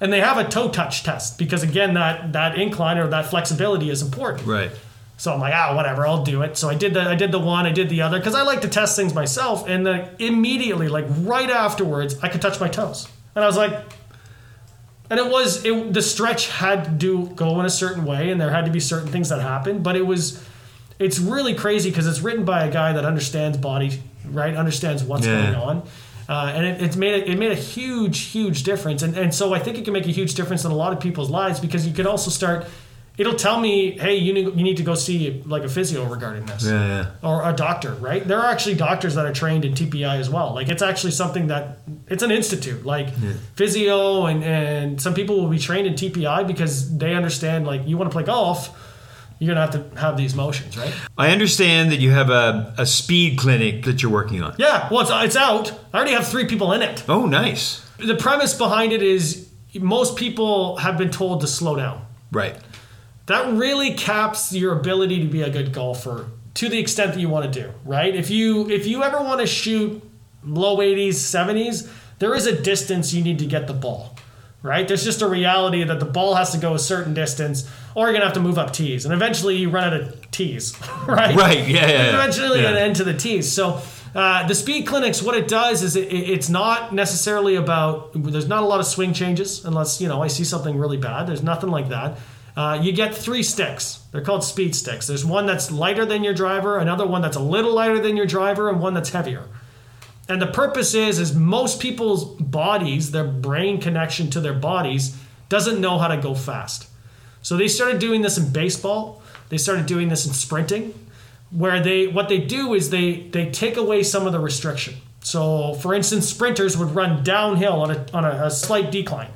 and 0.00 0.12
they 0.12 0.20
have 0.20 0.36
a 0.38 0.44
toe 0.48 0.68
touch 0.68 1.02
test 1.02 1.38
because 1.38 1.62
again 1.62 1.94
that 1.94 2.32
that 2.32 2.58
incline 2.58 2.98
or 2.98 3.08
that 3.08 3.26
flexibility 3.26 3.90
is 3.90 4.02
important. 4.02 4.46
Right. 4.46 4.70
So 5.18 5.32
I'm 5.32 5.40
like, 5.40 5.54
ah, 5.54 5.74
whatever, 5.74 6.06
I'll 6.06 6.24
do 6.24 6.42
it. 6.42 6.58
So 6.58 6.68
I 6.68 6.74
did 6.74 6.92
the 6.94 7.00
I 7.02 7.14
did 7.14 7.32
the 7.32 7.38
one, 7.38 7.64
I 7.66 7.72
did 7.72 7.88
the 7.88 8.02
other 8.02 8.18
because 8.18 8.34
I 8.34 8.42
like 8.42 8.60
to 8.62 8.68
test 8.68 8.96
things 8.96 9.14
myself. 9.14 9.66
And 9.68 9.86
then 9.86 10.10
immediately, 10.18 10.88
like 10.88 11.06
right 11.20 11.48
afterwards, 11.48 12.18
I 12.22 12.28
could 12.28 12.42
touch 12.42 12.60
my 12.60 12.68
toes, 12.68 13.08
and 13.34 13.42
I 13.42 13.46
was 13.46 13.56
like, 13.56 13.72
and 15.08 15.18
it 15.18 15.26
was 15.30 15.64
it 15.64 15.92
the 15.94 16.02
stretch 16.02 16.50
had 16.50 16.84
to 16.84 16.90
do 16.90 17.26
go 17.34 17.58
in 17.60 17.66
a 17.66 17.70
certain 17.70 18.04
way, 18.04 18.30
and 18.30 18.40
there 18.40 18.50
had 18.50 18.66
to 18.66 18.70
be 18.70 18.80
certain 18.80 19.08
things 19.08 19.28
that 19.30 19.40
happened, 19.40 19.82
but 19.82 19.96
it 19.96 20.06
was. 20.06 20.44
It's 20.98 21.18
really 21.18 21.52
crazy 21.54 21.90
because 21.90 22.06
it's 22.06 22.20
written 22.22 22.46
by 22.46 22.64
a 22.64 22.70
guy 22.72 22.94
that 22.94 23.04
understands 23.04 23.58
body, 23.58 24.02
right? 24.24 24.54
Understands 24.56 25.04
what's 25.04 25.26
Yeah. 25.26 25.52
going 25.52 25.54
on. 25.54 25.82
Uh, 26.28 26.52
and 26.54 26.66
it, 26.66 26.82
it's 26.82 26.96
made 26.96 27.14
a, 27.22 27.30
it 27.30 27.38
made 27.38 27.52
a 27.52 27.56
huge, 27.56 28.18
huge 28.32 28.62
difference, 28.64 29.02
and 29.02 29.16
and 29.16 29.32
so 29.34 29.54
I 29.54 29.58
think 29.60 29.78
it 29.78 29.84
can 29.84 29.92
make 29.92 30.06
a 30.06 30.10
huge 30.12 30.34
difference 30.34 30.64
in 30.64 30.70
a 30.72 30.74
lot 30.74 30.92
of 30.92 31.00
people's 31.00 31.30
lives 31.30 31.60
because 31.60 31.86
you 31.86 31.94
can 31.94 32.06
also 32.06 32.30
start. 32.30 32.66
It'll 33.18 33.34
tell 33.34 33.58
me, 33.58 33.92
hey, 33.92 34.16
you 34.16 34.34
need, 34.34 34.44
you 34.58 34.62
need 34.62 34.76
to 34.76 34.82
go 34.82 34.94
see 34.94 35.42
like 35.46 35.62
a 35.62 35.70
physio 35.70 36.04
regarding 36.04 36.44
this 36.44 36.66
Yeah, 36.66 36.86
yeah. 36.86 37.10
or 37.22 37.48
a 37.48 37.54
doctor, 37.54 37.94
right? 37.94 38.22
There 38.28 38.38
are 38.38 38.44
actually 38.52 38.74
doctors 38.74 39.14
that 39.14 39.24
are 39.24 39.32
trained 39.32 39.64
in 39.64 39.72
TPI 39.72 40.18
as 40.18 40.28
well. 40.28 40.52
Like 40.54 40.68
it's 40.68 40.82
actually 40.82 41.12
something 41.12 41.46
that 41.46 41.78
it's 42.08 42.22
an 42.22 42.30
institute, 42.30 42.84
like 42.84 43.08
physio, 43.54 44.26
and 44.26 44.44
and 44.44 45.00
some 45.00 45.14
people 45.14 45.40
will 45.40 45.48
be 45.48 45.58
trained 45.58 45.86
in 45.86 45.94
TPI 45.94 46.46
because 46.46 46.96
they 46.98 47.14
understand. 47.14 47.66
Like 47.66 47.86
you 47.86 47.96
want 47.96 48.10
to 48.10 48.14
play 48.14 48.24
golf, 48.24 48.76
you're 49.38 49.54
gonna 49.54 49.66
have 49.70 49.92
to 49.92 50.00
have 50.00 50.16
these 50.16 50.34
motions, 50.34 50.76
right? 50.78 50.92
I 51.18 51.30
understand 51.30 51.92
that 51.92 51.98
you 52.00 52.10
have 52.10 52.30
a, 52.30 52.74
a 52.78 52.86
speed 52.86 53.38
clinic 53.38 53.84
that 53.84 54.02
you're 54.02 54.12
working 54.12 54.42
on. 54.42 54.54
Yeah. 54.58 54.88
Well, 54.90 55.00
it's 55.02 55.10
it's 55.12 55.36
out. 55.36 55.72
I 55.92 55.96
already 55.98 56.12
have 56.12 56.26
three 56.26 56.46
people 56.46 56.72
in 56.72 56.82
it. 56.82 57.04
Oh, 57.08 57.26
nice. 57.26 57.84
The 57.98 58.14
premise 58.16 58.54
behind 58.54 58.92
it 58.92 59.02
is 59.02 59.48
most 59.78 60.16
people 60.16 60.76
have 60.78 60.96
been 60.96 61.10
told 61.10 61.40
to 61.42 61.46
slow 61.46 61.76
down. 61.76 62.04
Right. 62.32 62.56
that 63.26 63.52
really 63.54 63.94
caps 63.94 64.52
your 64.52 64.78
ability 64.78 65.20
to 65.20 65.26
be 65.26 65.42
a 65.42 65.50
good 65.50 65.72
golfer 65.72 66.28
to 66.54 66.68
the 66.68 66.78
extent 66.78 67.12
that 67.14 67.20
you 67.20 67.28
want 67.28 67.50
to 67.52 67.60
do 67.62 67.70
right 67.84 68.14
if 68.14 68.30
you 68.30 68.68
if 68.68 68.86
you 68.86 69.02
ever 69.02 69.18
want 69.18 69.40
to 69.40 69.46
shoot 69.46 70.02
low 70.44 70.76
80s 70.78 71.14
70s 71.14 71.88
there 72.18 72.34
is 72.34 72.46
a 72.46 72.60
distance 72.60 73.12
you 73.14 73.22
need 73.22 73.38
to 73.38 73.46
get 73.46 73.66
the 73.68 73.74
ball 73.74 74.15
right? 74.66 74.86
There's 74.86 75.04
just 75.04 75.22
a 75.22 75.26
reality 75.28 75.82
that 75.84 76.00
the 76.00 76.06
ball 76.06 76.34
has 76.34 76.50
to 76.52 76.58
go 76.58 76.74
a 76.74 76.78
certain 76.78 77.14
distance 77.14 77.70
or 77.94 78.06
you're 78.06 78.12
gonna 78.12 78.24
have 78.26 78.34
to 78.34 78.40
move 78.40 78.58
up 78.58 78.72
tees. 78.72 79.04
And 79.06 79.14
eventually 79.14 79.56
you 79.56 79.70
run 79.70 79.84
out 79.84 79.94
of 80.00 80.30
tees 80.30 80.76
right? 81.06 81.34
Right, 81.34 81.66
yeah, 81.66 81.86
yeah, 81.88 82.08
eventually 82.14 82.62
Yeah. 82.62 82.70
an 82.70 82.76
end 82.76 82.96
to 82.96 83.04
the 83.04 83.14
tees. 83.14 83.50
So 83.50 83.80
uh, 84.14 84.46
the 84.48 84.54
speed 84.54 84.86
clinics 84.86 85.22
what 85.22 85.36
it 85.36 85.46
does 85.48 85.82
is 85.82 85.94
it- 85.96 86.12
it's 86.12 86.48
not 86.48 86.92
necessarily 86.94 87.54
about 87.56 88.10
there's 88.14 88.48
not 88.48 88.62
a 88.62 88.66
lot 88.66 88.80
of 88.80 88.86
swing 88.86 89.12
changes 89.12 89.64
unless 89.64 90.00
you 90.00 90.08
know 90.08 90.22
i 90.22 90.26
see 90.28 90.44
something 90.44 90.76
really 90.76 90.96
bad. 90.96 91.26
There's 91.26 91.42
nothing 91.42 91.70
like 91.70 91.88
that. 91.90 92.18
Uh, 92.56 92.78
you 92.80 92.90
get 92.90 93.14
three 93.14 93.42
sticks. 93.42 94.00
They're 94.12 94.22
called 94.22 94.42
speed 94.42 94.74
sticks. 94.74 95.06
There's 95.06 95.26
one 95.26 95.44
that's 95.44 95.70
lighter 95.70 96.06
than 96.06 96.24
your 96.24 96.32
driver 96.32 96.78
another 96.78 97.06
one 97.06 97.20
that's 97.22 97.36
a 97.36 97.40
little 97.54 97.74
lighter 97.74 97.98
than 98.00 98.16
your 98.16 98.24
driver 98.26 98.70
and 98.70 98.80
one 98.80 98.94
that's 98.94 99.10
heavier 99.10 99.44
and 100.28 100.42
the 100.42 100.46
purpose 100.46 100.94
is 100.94 101.18
is 101.18 101.34
most 101.34 101.80
people's 101.80 102.24
bodies 102.40 103.10
their 103.10 103.24
brain 103.24 103.80
connection 103.80 104.30
to 104.30 104.40
their 104.40 104.54
bodies 104.54 105.16
doesn't 105.48 105.80
know 105.80 105.98
how 105.98 106.08
to 106.08 106.16
go 106.16 106.34
fast. 106.34 106.88
So 107.42 107.56
they 107.56 107.68
started 107.68 108.00
doing 108.00 108.22
this 108.22 108.36
in 108.36 108.50
baseball. 108.50 109.22
They 109.48 109.58
started 109.58 109.86
doing 109.86 110.08
this 110.08 110.26
in 110.26 110.32
sprinting 110.32 110.92
where 111.50 111.82
they 111.82 112.06
what 112.06 112.28
they 112.28 112.38
do 112.38 112.74
is 112.74 112.90
they 112.90 113.20
they 113.32 113.50
take 113.50 113.76
away 113.76 114.02
some 114.02 114.26
of 114.26 114.32
the 114.32 114.40
restriction. 114.40 114.94
So 115.20 115.74
for 115.74 115.94
instance 115.94 116.28
sprinters 116.28 116.76
would 116.76 116.94
run 116.94 117.22
downhill 117.22 117.80
on 117.80 117.90
a, 117.90 118.06
on 118.12 118.24
a, 118.24 118.46
a 118.46 118.50
slight 118.50 118.90
decline. 118.90 119.30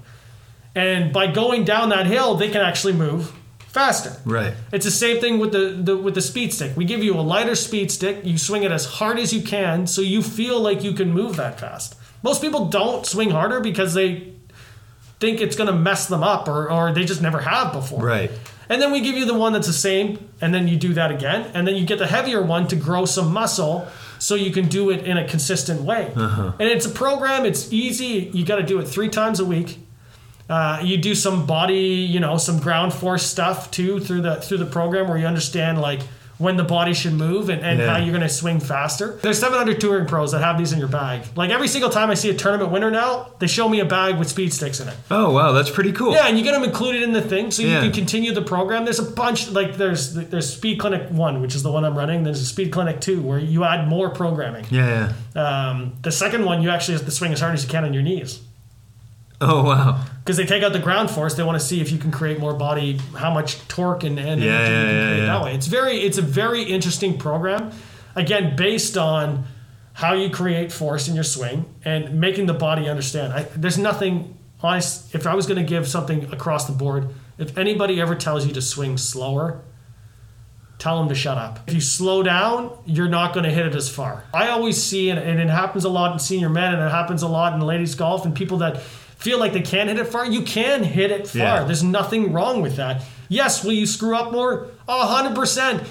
And 0.75 1.13
by 1.13 1.27
going 1.29 1.65
down 1.65 1.89
that 1.91 2.07
hill 2.07 2.35
they 2.35 2.51
can 2.51 2.61
actually 2.61 2.95
move 2.95 3.33
faster 3.73 4.17
Right. 4.25 4.53
it's 4.73 4.85
the 4.85 4.91
same 4.91 5.21
thing 5.21 5.39
with 5.39 5.53
the, 5.53 5.71
the 5.83 5.97
with 5.97 6.15
the 6.15 6.21
speed 6.21 6.53
stick. 6.53 6.77
We 6.77 6.85
give 6.85 7.03
you 7.05 7.15
a 7.15 7.23
lighter 7.23 7.55
speed 7.55 7.91
stick. 7.93 8.25
You 8.25 8.37
swing 8.39 8.63
it 8.65 8.73
as 8.73 8.85
hard 8.85 9.19
as 9.19 9.33
you 9.33 9.43
can, 9.43 9.87
so 9.87 10.01
you 10.03 10.23
feel 10.23 10.61
like 10.61 10.83
you 10.83 10.93
can 10.93 11.13
move 11.13 11.37
that 11.37 11.61
fast. 11.61 11.95
Most 12.23 12.43
people 12.43 12.67
don't 12.67 13.07
swing 13.07 13.31
harder 13.31 13.61
because 13.61 13.95
they 13.95 14.33
think 15.21 15.41
it's 15.41 15.55
going 15.57 15.69
to 15.69 15.77
mess 15.77 16.07
them 16.07 16.23
up, 16.23 16.49
or 16.49 16.71
or 16.71 16.93
they 16.93 17.05
just 17.05 17.23
never 17.23 17.41
have 17.41 17.73
before. 17.73 18.03
Right. 18.05 18.31
And 18.69 18.81
then 18.81 18.93
we 18.93 19.01
give 19.01 19.17
you 19.17 19.25
the 19.25 19.35
one 19.35 19.53
that's 19.53 19.67
the 19.67 19.73
same, 19.73 20.29
and 20.41 20.55
then 20.55 20.69
you 20.69 20.77
do 20.77 20.93
that 20.95 21.11
again, 21.11 21.51
and 21.55 21.67
then 21.67 21.75
you 21.77 21.85
get 21.85 21.99
the 21.99 22.07
heavier 22.07 22.41
one 22.43 22.69
to 22.69 22.77
grow 22.77 23.05
some 23.05 23.33
muscle, 23.33 23.87
so 24.21 24.35
you 24.37 24.53
can 24.53 24.69
do 24.69 24.91
it 24.91 25.05
in 25.05 25.17
a 25.17 25.27
consistent 25.27 25.83
way. 25.83 26.13
Uh-huh. 26.15 26.53
And 26.59 26.69
it's 26.69 26.87
a 26.87 26.91
program. 26.91 27.45
It's 27.45 27.73
easy. 27.73 28.31
You 28.33 28.45
got 28.45 28.57
to 28.57 28.63
do 28.63 28.79
it 28.79 28.87
three 28.87 29.09
times 29.09 29.41
a 29.41 29.45
week. 29.45 29.79
Uh, 30.51 30.81
you 30.83 30.97
do 30.99 31.15
some 31.15 31.47
body, 31.47 31.75
you 32.15 32.19
know, 32.21 32.37
some 32.37 32.59
ground 32.59 32.93
force 32.93 33.25
stuff 33.25 33.71
too 33.71 34.01
through 34.01 34.21
the 34.23 34.37
through 34.43 34.59
the 34.59 34.67
program 34.67 35.09
where 35.09 35.17
you 35.17 35.27
understand 35.27 35.81
like 35.81 36.01
when 36.39 36.57
the 36.57 36.65
body 36.65 36.95
should 36.95 37.13
move 37.13 37.51
and, 37.51 37.61
and 37.61 37.79
Yeah. 37.79 37.91
how 37.93 37.99
you're 37.99 38.13
going 38.17 38.23
to 38.23 38.29
swing 38.43 38.61
faster. 38.61 39.19
There's 39.23 39.39
700 39.39 39.79
touring 39.79 40.07
pros 40.07 40.33
that 40.33 40.41
have 40.41 40.57
these 40.57 40.73
in 40.73 40.79
your 40.79 40.89
bag. 40.89 41.21
Like 41.37 41.51
every 41.51 41.69
single 41.69 41.91
time 41.91 42.09
I 42.11 42.15
see 42.15 42.31
a 42.31 42.35
tournament 42.35 42.73
winner 42.73 42.91
now, 42.91 43.29
they 43.41 43.47
show 43.47 43.69
me 43.69 43.81
a 43.81 43.85
bag 43.85 44.19
with 44.19 44.29
speed 44.31 44.51
sticks 44.55 44.81
in 44.81 44.89
it. 44.89 44.95
Oh, 45.11 45.33
wow. 45.35 45.53
That's 45.53 45.69
pretty 45.71 45.93
cool. 45.93 46.15
Yeah, 46.15 46.29
and 46.29 46.39
you 46.39 46.43
get 46.43 46.53
them 46.53 46.65
included 46.65 47.03
in 47.03 47.13
the 47.13 47.21
thing, 47.21 47.51
so 47.51 47.61
you 47.63 47.69
Yeah. 47.69 47.83
can 47.83 47.93
continue 47.93 48.33
the 48.33 48.41
program. 48.41 48.85
There's 48.85 48.99
a 48.99 49.11
bunch, 49.11 49.51
like 49.51 49.77
there's 49.77 50.15
there's 50.15 50.51
Speed 50.51 50.79
Clinic 50.81 51.11
One, 51.11 51.43
which 51.43 51.55
is 51.55 51.63
the 51.63 51.71
one 51.71 51.85
I'm 51.85 51.97
running. 51.97 52.25
There's 52.25 52.41
a 52.41 52.47
Speed 52.47 52.73
Clinic 52.73 53.01
Two, 53.03 53.21
where 53.21 53.39
you 53.39 53.65
add 53.65 53.87
more 53.87 54.09
programming. 54.09 54.65
Yeah, 54.71 55.13
yeah. 55.37 55.43
Um, 55.69 55.93
the 56.01 56.11
second 56.11 56.47
one, 56.47 56.63
you 56.63 56.71
actually 56.71 56.95
have 56.97 57.05
to 57.05 57.11
swing 57.13 57.33
as 57.35 57.41
hard 57.41 57.53
as 57.55 57.63
you 57.65 57.69
can 57.69 57.85
on 57.85 57.93
your 57.93 58.03
knees 58.03 58.41
Oh, 59.53 59.65
wow. 59.65 60.05
because 60.23 60.37
they 60.37 60.45
take 60.45 60.63
out 60.63 60.73
the 60.75 60.79
ground 60.79 61.11
force. 61.11 61.35
They 61.35 61.43
want 61.43 61.59
to 61.59 61.65
see 61.65 61.81
if 61.81 61.91
you 61.91 61.97
can 61.99 62.11
create 62.11 62.39
more 62.39 62.53
body, 62.53 62.99
how 63.17 63.33
much 63.33 63.67
torque 63.69 64.05
and, 64.05 64.19
and 64.19 64.43
Yeah, 64.43 64.51
energy 64.53 64.71
you 64.71 64.77
yeah, 64.77 64.85
can 64.85 64.97
yeah, 64.97 65.07
create 65.15 65.27
that 65.27 65.43
way. 65.45 65.55
It's 65.55 65.67
very, 65.67 65.97
it's 66.01 66.19
a 66.19 66.23
very 66.23 66.63
interesting 66.63 67.17
program. 67.19 67.71
Again, 68.15 68.55
based 68.55 68.99
on 68.99 69.45
how 69.95 70.15
you 70.15 70.31
create 70.31 70.73
force 70.73 71.09
in 71.09 71.15
your 71.15 71.25
swing 71.25 71.65
and 71.85 72.21
making 72.21 72.47
the 72.47 72.55
body 72.55 72.89
understand. 72.89 73.33
I, 73.33 73.43
there's 73.57 73.79
nothing. 73.79 74.37
Honest, 74.63 75.15
if 75.15 75.27
I 75.27 75.35
was 75.35 75.47
going 75.47 75.57
to 75.59 75.65
give 75.65 75.89
something 75.89 76.31
across 76.33 76.67
the 76.67 76.73
board, 76.73 77.09
if 77.39 77.57
anybody 77.57 77.99
ever 78.01 78.15
tells 78.15 78.47
you 78.47 78.53
to 78.53 78.61
swing 78.61 78.99
slower, 78.99 79.63
tell 80.79 80.99
them 80.99 81.09
to 81.09 81.15
shut 81.15 81.39
up. 81.39 81.61
If 81.67 81.75
you 81.75 81.81
slow 81.81 82.23
down, 82.23 82.77
you're 82.85 83.09
not 83.09 83.33
going 83.33 83.45
to 83.45 83.51
hit 83.51 83.65
it 83.67 83.75
as 83.75 83.89
far. 83.89 84.25
I 84.35 84.49
always 84.49 84.83
see, 84.83 85.09
and, 85.09 85.19
and 85.19 85.41
it 85.41 85.49
happens 85.49 85.85
a 85.85 85.89
lot 85.89 86.13
in 86.13 86.19
senior 86.19 86.51
men, 86.51 86.75
and 86.75 86.83
it 86.83 86.91
happens 86.91 87.23
a 87.23 87.29
lot 87.29 87.55
in 87.55 87.61
ladies 87.61 87.95
golf, 87.95 88.27
and 88.27 88.35
people 88.35 88.59
that 88.59 88.83
feel 89.21 89.39
like 89.39 89.53
they 89.53 89.61
can't 89.63 89.89
hit 89.89 89.99
it 89.99 90.07
far. 90.07 90.27
You 90.27 90.43
can 90.43 90.83
hit 90.83 91.11
it 91.11 91.29
far. 91.29 91.39
Yeah. 91.39 91.65
There's 91.65 91.83
nothing 91.83 92.33
wrong 92.33 92.63
with 92.63 92.77
that. 92.77 93.03
Yes, 93.29 93.63
will 93.65 93.73
you 93.73 93.87
screw 93.87 94.17
up 94.17 94.33
more? 94.33 94.67
Oh, 94.89 95.31
100%. 95.35 95.87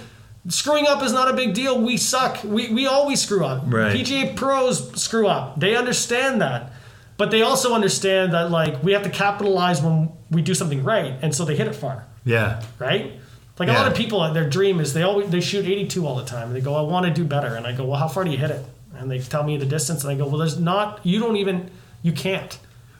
Screwing 0.50 0.88
up 0.88 1.04
is 1.04 1.14
not 1.14 1.30
a 1.30 1.34
big 1.34 1.54
deal. 1.54 1.80
We 1.82 1.98
suck. 1.98 2.44
We, 2.44 2.74
we 2.74 2.88
always 2.88 3.22
screw 3.22 3.46
up. 3.46 3.64
Right. 3.66 3.96
PGA 3.96 4.36
pros 4.36 5.02
screw 5.02 5.28
up. 5.28 5.60
They 5.60 5.76
understand 5.76 6.42
that. 6.42 6.74
But 7.18 7.32
they 7.32 7.42
also 7.42 7.74
understand 7.74 8.34
that 8.34 8.50
like 8.50 8.82
we 8.82 8.94
have 8.94 9.04
to 9.04 9.10
capitalize 9.10 9.82
when 9.82 10.10
we 10.32 10.42
do 10.42 10.54
something 10.54 10.84
right, 10.86 11.16
and 11.22 11.36
so 11.36 11.44
they 11.44 11.56
hit 11.56 11.68
it 11.68 11.76
far 11.76 12.06
Yeah. 12.24 12.64
right? 12.80 13.12
Like 13.60 13.68
a 13.68 13.74
lot 13.74 13.88
of 13.90 13.94
people, 13.96 14.32
their 14.34 14.50
dream 14.50 14.80
is 14.80 14.94
they 14.94 15.04
always 15.04 15.30
they 15.30 15.42
shoot 15.42 15.66
82 15.66 16.08
all 16.08 16.16
the 16.16 16.24
time. 16.24 16.48
And 16.48 16.56
they 16.56 16.62
go, 16.62 16.76
I 16.76 16.82
want 16.82 17.06
to 17.08 17.12
do 17.14 17.26
better, 17.26 17.56
and 17.56 17.68
I 17.68 17.74
go, 17.74 17.84
well, 17.84 18.00
how 18.00 18.08
far 18.08 18.24
do 18.24 18.32
you 18.32 18.38
hit 18.38 18.52
it? 18.52 18.64
And 18.96 19.12
they 19.12 19.20
tell 19.20 19.44
me 19.44 19.58
the 19.58 19.66
distance, 19.66 20.04
and 20.06 20.12
I 20.14 20.16
go, 20.16 20.28
well, 20.28 20.38
there's 20.38 20.58
not. 20.58 21.06
You 21.06 21.20
don't 21.20 21.36
even. 21.36 21.70
You 22.02 22.14
can't. 22.14 22.58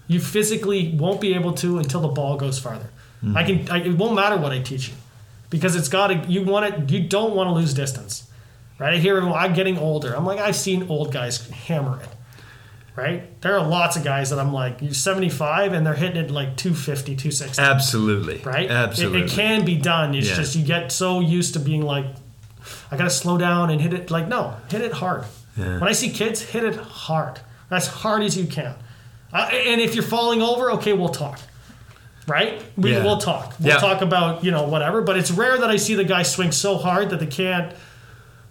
You 0.10 0.20
physically 0.20 0.94
won't 0.98 1.22
be 1.22 1.34
able 1.36 1.54
to 1.54 1.78
until 1.78 2.02
the 2.02 2.08
ball 2.10 2.36
goes 2.36 2.60
farther. 2.60 2.90
Mm-hmm. 3.24 3.38
I 3.38 3.44
can. 3.44 3.70
I, 3.70 3.78
it 3.84 3.98
won't 3.98 4.16
matter 4.16 4.36
what 4.38 4.52
I 4.52 4.60
teach 4.60 4.90
you, 4.90 4.96
because 5.50 5.76
it's 5.78 5.88
got 5.88 6.08
to. 6.08 6.16
You 6.28 6.44
want 6.44 6.66
it. 6.74 6.90
You 6.92 7.08
don't 7.08 7.34
want 7.36 7.48
to 7.48 7.54
lose 7.54 7.74
distance, 7.74 8.30
right? 8.80 8.96
I 8.96 8.98
hear 8.98 9.16
everyone, 9.18 9.38
I'm 9.38 9.54
getting 9.54 9.78
older. 9.78 10.14
I'm 10.16 10.26
like, 10.26 10.40
I've 10.40 10.56
seen 10.56 10.88
old 10.90 11.14
guys 11.14 11.48
hammer 11.50 12.00
it. 12.02 12.10
Right? 12.96 13.40
There 13.42 13.58
are 13.58 13.66
lots 13.66 13.96
of 13.96 14.04
guys 14.04 14.30
that 14.32 14.40
I'm 14.40 14.52
like, 14.52 14.82
you're 14.82 14.94
75 14.94 15.72
and 15.72 15.86
they're 15.88 15.94
hitting 15.94 16.18
it 16.22 16.32
like 16.32 16.58
250, 16.58 17.16
260 17.16 17.62
Absolutely. 17.62 18.40
right? 18.40 18.66
It- 18.66 18.72
Absolutely. 18.72 19.22
It, 19.22 19.30
can 19.30 19.64
be 19.64 19.78
done. 19.78 20.14
It's 20.16 20.28
Yeah. 20.28 20.36
just 20.36 20.54
you 20.58 20.66
get 20.66 20.92
so 20.92 21.22
used 21.22 21.54
to 21.54 21.62
being 21.62 21.82
like, 21.84 22.08
I 22.92 22.98
gotta 22.98 23.10
slow 23.10 23.38
down 23.38 23.70
and 23.70 23.80
hit 23.80 23.94
it. 23.94 24.12
Like, 24.12 24.28
no, 24.28 24.58
hit 24.70 24.82
it 24.82 24.92
hard. 24.92 25.24
Yeah. 25.56 25.80
When 25.80 25.88
I 25.88 25.94
see 25.94 26.10
kids, 26.10 26.42
hit 26.42 26.66
it 26.66 26.76
hard, 26.76 27.40
as 27.72 27.88
hard 27.88 28.22
as 28.22 28.36
you 28.38 28.46
can. 28.48 28.76
Uh, 29.34 29.50
and 29.52 29.80
if 29.82 29.94
you're 29.96 30.04
falling 30.04 30.42
over, 30.42 30.72
okay, 30.74 30.94
we'll 30.94 31.10
talk. 31.10 31.40
Right? 32.28 32.62
We, 32.78 32.92
Yeah. 32.92 33.04
We'll 33.04 33.18
talk. 33.18 33.54
We'll 33.60 33.70
Yeah. 33.70 33.78
talk 33.80 34.02
about 34.02 34.44
you 34.44 34.52
know 34.52 34.64
whatever. 34.64 35.02
But 35.02 35.18
it's 35.18 35.32
rare 35.32 35.58
that 35.58 35.70
I 35.70 35.78
see 35.78 35.96
the 35.96 36.04
guy 36.04 36.24
swing 36.24 36.52
so 36.52 36.78
hard 36.78 37.10
that 37.10 37.20
they 37.20 37.26
can't. 37.26 37.72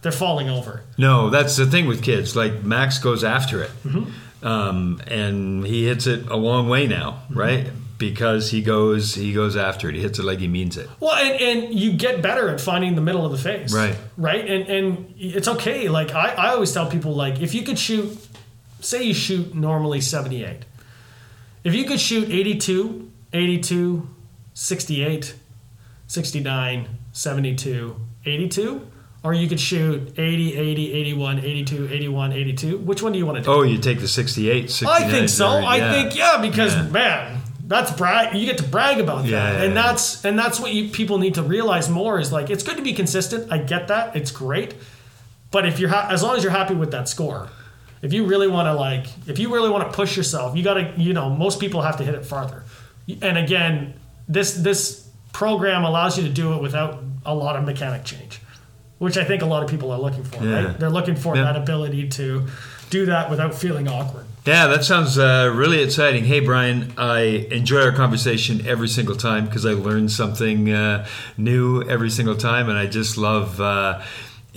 They're 0.03 0.13
falling 0.13 0.49
over. 0.49 0.83
No, 0.97 1.29
that's 1.31 1.57
the 1.57 1.67
thing 1.67 1.87
with 1.87 2.03
kids. 2.03 2.35
Like 2.37 2.63
Max 2.65 2.99
goes 2.99 3.25
after 3.25 3.63
it, 3.63 3.71
Mm-hmm. 3.87 4.47
um, 4.47 5.01
and 5.09 5.67
he 5.67 5.87
hits 5.87 6.07
it 6.07 6.27
a 6.29 6.37
long 6.37 6.69
way 6.69 6.87
now, 6.87 7.23
Mm-hmm. 7.31 7.39
right? 7.39 7.67
Because 7.99 8.51
he 8.53 8.63
goes 8.63 9.15
he 9.17 9.33
goes 9.33 9.57
after 9.57 9.89
it. 9.89 9.97
He 9.97 10.01
hits 10.01 10.21
it 10.21 10.25
like 10.25 10.39
he 10.39 10.47
means 10.47 10.77
it. 10.77 10.89
Well, 11.01 11.15
and, 11.15 11.41
and 11.41 11.75
you 11.75 11.93
get 11.93 12.23
better 12.23 12.49
at 12.49 12.61
finding 12.61 12.95
the 12.95 13.01
middle 13.01 13.27
of 13.27 13.33
the 13.33 13.39
face. 13.39 13.73
Right. 13.75 13.97
Right. 14.17 14.49
And 14.49 14.69
and 14.69 15.15
it's 15.19 15.49
okay. 15.49 15.89
Like 15.89 16.15
I, 16.15 16.29
I 16.35 16.49
always 16.51 16.71
tell 16.73 16.89
people 16.89 17.15
like 17.17 17.41
if 17.41 17.55
you 17.55 17.63
could 17.65 17.77
shoot 17.79 18.17
say 18.81 19.03
you 19.03 19.15
shoot 19.15 19.55
normally 19.55 20.01
78. 20.01 20.65
If 21.65 21.75
you 21.75 21.85
could 21.85 22.01
shoot 22.01 22.29
82 22.31 23.11
82, 23.33 24.09
68, 24.55 25.35
69, 26.07 26.89
72, 27.13 27.97
82. 28.25 28.87
Or 29.25 29.35
you 29.35 29.49
could 29.49 29.61
shoot 29.61 30.13
80, 30.17 30.57
80, 30.57 30.93
81, 30.93 31.39
82, 31.41 31.89
81, 31.93 32.33
82. 32.33 32.79
Which 32.79 33.03
one 33.03 33.13
do 33.13 33.19
you 33.19 33.27
want 33.27 33.39
to 33.39 33.45
do? 33.45 33.51
Oh, 33.51 33.63
you 33.63 33.79
take 33.79 34.01
the 34.01 34.09
68, 34.09 34.71
69. 34.71 35.03
I 35.03 35.11
think 35.11 35.29
so. 35.29 35.47
I 35.49 35.77
yeah. 35.77 35.93
think 35.93 36.17
yeah, 36.17 36.39
because 36.41 36.75
Yeah. 36.75 36.83
man, 36.85 37.41
that's 37.67 37.91
brag. 37.93 38.35
You 38.35 38.47
get 38.47 38.59
to 38.59 38.65
brag 38.65 39.01
about 39.01 39.25
that, 39.25 39.29
Yeah, 39.31 39.63
and 39.63 39.77
that's 39.77 40.25
and 40.25 40.39
that's 40.39 40.61
what 40.61 40.73
you, 40.73 40.89
people 40.89 41.19
need 41.19 41.35
to 41.35 41.43
realize 41.43 41.91
more 41.91 42.21
is 42.21 42.33
like 42.33 42.49
it's 42.49 42.63
good 42.63 42.77
to 42.77 42.83
be 42.83 42.95
consistent. 42.95 43.53
I 43.53 43.59
get 43.59 43.89
that. 43.89 44.15
It's 44.17 44.31
great, 44.31 44.75
but 45.51 45.67
if 45.67 45.81
you're 45.81 45.91
ha- 45.91 46.09
as 46.11 46.23
long 46.23 46.37
as 46.37 46.45
you're 46.45 46.53
happy 46.53 46.75
with 46.75 46.93
that 46.93 47.09
score, 47.09 47.49
if 48.03 48.13
you 48.13 48.27
really 48.27 48.49
want 48.49 48.67
to 48.67 48.75
like, 48.75 49.07
if 49.27 49.39
you 49.39 49.53
really 49.53 49.71
want 49.71 49.91
to 49.91 49.95
push 49.97 50.17
yourself, 50.17 50.57
you 50.57 50.63
got 50.63 50.75
to 50.75 50.93
you 50.97 51.13
know 51.13 51.31
most 51.31 51.61
people 51.61 51.83
have 51.83 51.97
to 51.99 52.05
hit 52.05 52.15
it 52.15 52.25
farther. 52.25 52.65
And 53.23 53.39
again, 53.39 53.95
this 54.29 54.55
this 54.55 55.09
program 55.33 55.85
allows 55.85 56.17
you 56.19 56.25
to 56.25 56.31
do 56.31 56.55
it 56.55 56.63
without 56.63 57.03
a 57.25 57.35
lot 57.35 57.57
of 57.57 57.65
mechanic 57.65 58.05
change, 58.05 58.41
which 58.99 59.17
I 59.17 59.25
think 59.25 59.43
a 59.43 59.47
lot 59.47 59.63
of 59.63 59.71
people 59.71 59.91
are 59.91 60.01
looking 60.01 60.25
for. 60.25 60.45
Yeah. 60.45 60.65
Right? 60.67 60.79
They're 60.79 60.91
looking 60.91 61.17
for 61.17 61.37
Yeah. 61.37 61.43
that 61.45 61.57
ability 61.57 62.09
to 62.09 62.47
do 62.91 63.07
that 63.07 63.29
without 63.31 63.55
feeling 63.55 63.89
awkward. 63.89 64.25
Yeah, 64.47 64.67
that 64.69 64.83
sounds 64.83 65.19
uh, 65.19 65.53
really 65.55 65.83
exciting. 65.83 66.25
Hey, 66.25 66.41
Brian, 66.41 66.95
I 66.97 67.47
enjoy 67.51 67.83
our 67.83 67.93
conversation 67.93 68.67
every 68.67 68.89
single 68.89 69.15
time 69.15 69.45
because 69.45 69.67
I 69.67 69.73
learn 69.73 70.09
something 70.09 70.73
uh, 70.73 71.07
new 71.37 71.83
every 71.83 72.09
single 72.09 72.35
time, 72.37 72.71
and 72.71 72.79
I 72.79 72.87
just 72.87 73.19
love 73.19 73.61
uh, 73.61 74.01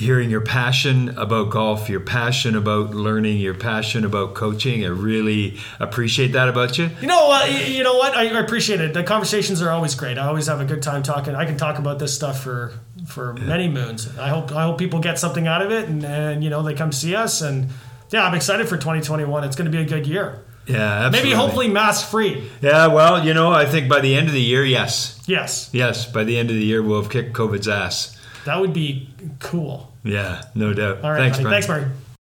hearing 0.01 0.29
your 0.29 0.41
passion 0.41 1.09
about 1.17 1.49
golf, 1.51 1.87
your 1.87 1.99
passion 1.99 2.55
about 2.55 2.93
learning, 2.93 3.37
your 3.37 3.53
passion 3.53 4.03
about 4.03 4.33
coaching. 4.33 4.83
I 4.83 4.89
really 4.89 5.57
appreciate 5.79 6.33
that 6.33 6.49
about 6.49 6.77
you. 6.77 6.89
You 6.99 7.07
know 7.07 7.27
what? 7.27 7.51
You, 7.51 7.75
you 7.75 7.83
know 7.83 7.95
what? 7.95 8.15
I, 8.15 8.27
I 8.27 8.39
appreciate 8.39 8.81
it. 8.81 8.93
The 8.93 9.03
conversations 9.03 9.61
are 9.61 9.69
always 9.69 9.95
great. 9.95 10.17
I 10.17 10.27
always 10.27 10.47
have 10.47 10.59
a 10.59 10.65
good 10.65 10.81
time 10.81 11.03
talking. 11.03 11.35
I 11.35 11.45
can 11.45 11.55
talk 11.57 11.79
about 11.79 11.99
this 11.99 12.13
stuff 12.13 12.41
for 12.43 12.73
for 13.07 13.33
many 13.33 13.67
moons. 13.67 14.17
I 14.17 14.29
hope 14.29 14.51
I 14.51 14.63
hope 14.63 14.77
people 14.77 14.99
get 14.99 15.19
something 15.19 15.47
out 15.47 15.61
of 15.61 15.71
it, 15.71 15.87
and, 15.87 16.03
and 16.03 16.43
you 16.43 16.49
know 16.49 16.63
they 16.63 16.73
come 16.73 16.91
see 16.91 17.15
us. 17.15 17.41
And 17.41 17.69
yeah, 18.09 18.25
I'm 18.25 18.33
excited 18.33 18.67
for 18.67 18.77
2021. 18.77 19.43
It's 19.43 19.55
going 19.55 19.71
to 19.71 19.75
be 19.75 19.83
a 19.83 19.87
good 19.87 20.07
year. 20.07 20.43
Yeah, 20.67 20.77
absolutely. 20.77 21.29
Maybe 21.29 21.35
hopefully 21.35 21.67
mask 21.69 22.09
free. 22.09 22.49
Yeah, 22.61 22.87
well, 22.87 23.25
you 23.25 23.33
know, 23.33 23.51
I 23.51 23.65
think 23.65 23.89
by 23.89 23.99
the 23.99 24.15
end 24.15 24.27
of 24.27 24.33
the 24.33 24.41
year, 24.41 24.63
yes. 24.63 25.21
Yes, 25.25 25.69
Yes, 25.73 26.05
by 26.05 26.23
the 26.23 26.37
end 26.37 26.49
of 26.49 26.55
the 26.55 26.63
year, 26.63 26.83
we'll 26.83 27.01
have 27.01 27.11
kicked 27.11 27.33
COVID's 27.33 27.67
ass. 27.67 28.17
That 28.45 28.59
would 28.59 28.73
be 28.73 29.09
cool. 29.39 29.91
Yeah, 30.03 30.43
no 30.55 30.73
doubt. 30.73 31.03
All 31.03 31.11
right, 31.11 31.19
Thanks. 31.19 31.39
Brian. 31.39 31.53
Thanks, 31.53 31.67
Murray. 31.67 31.91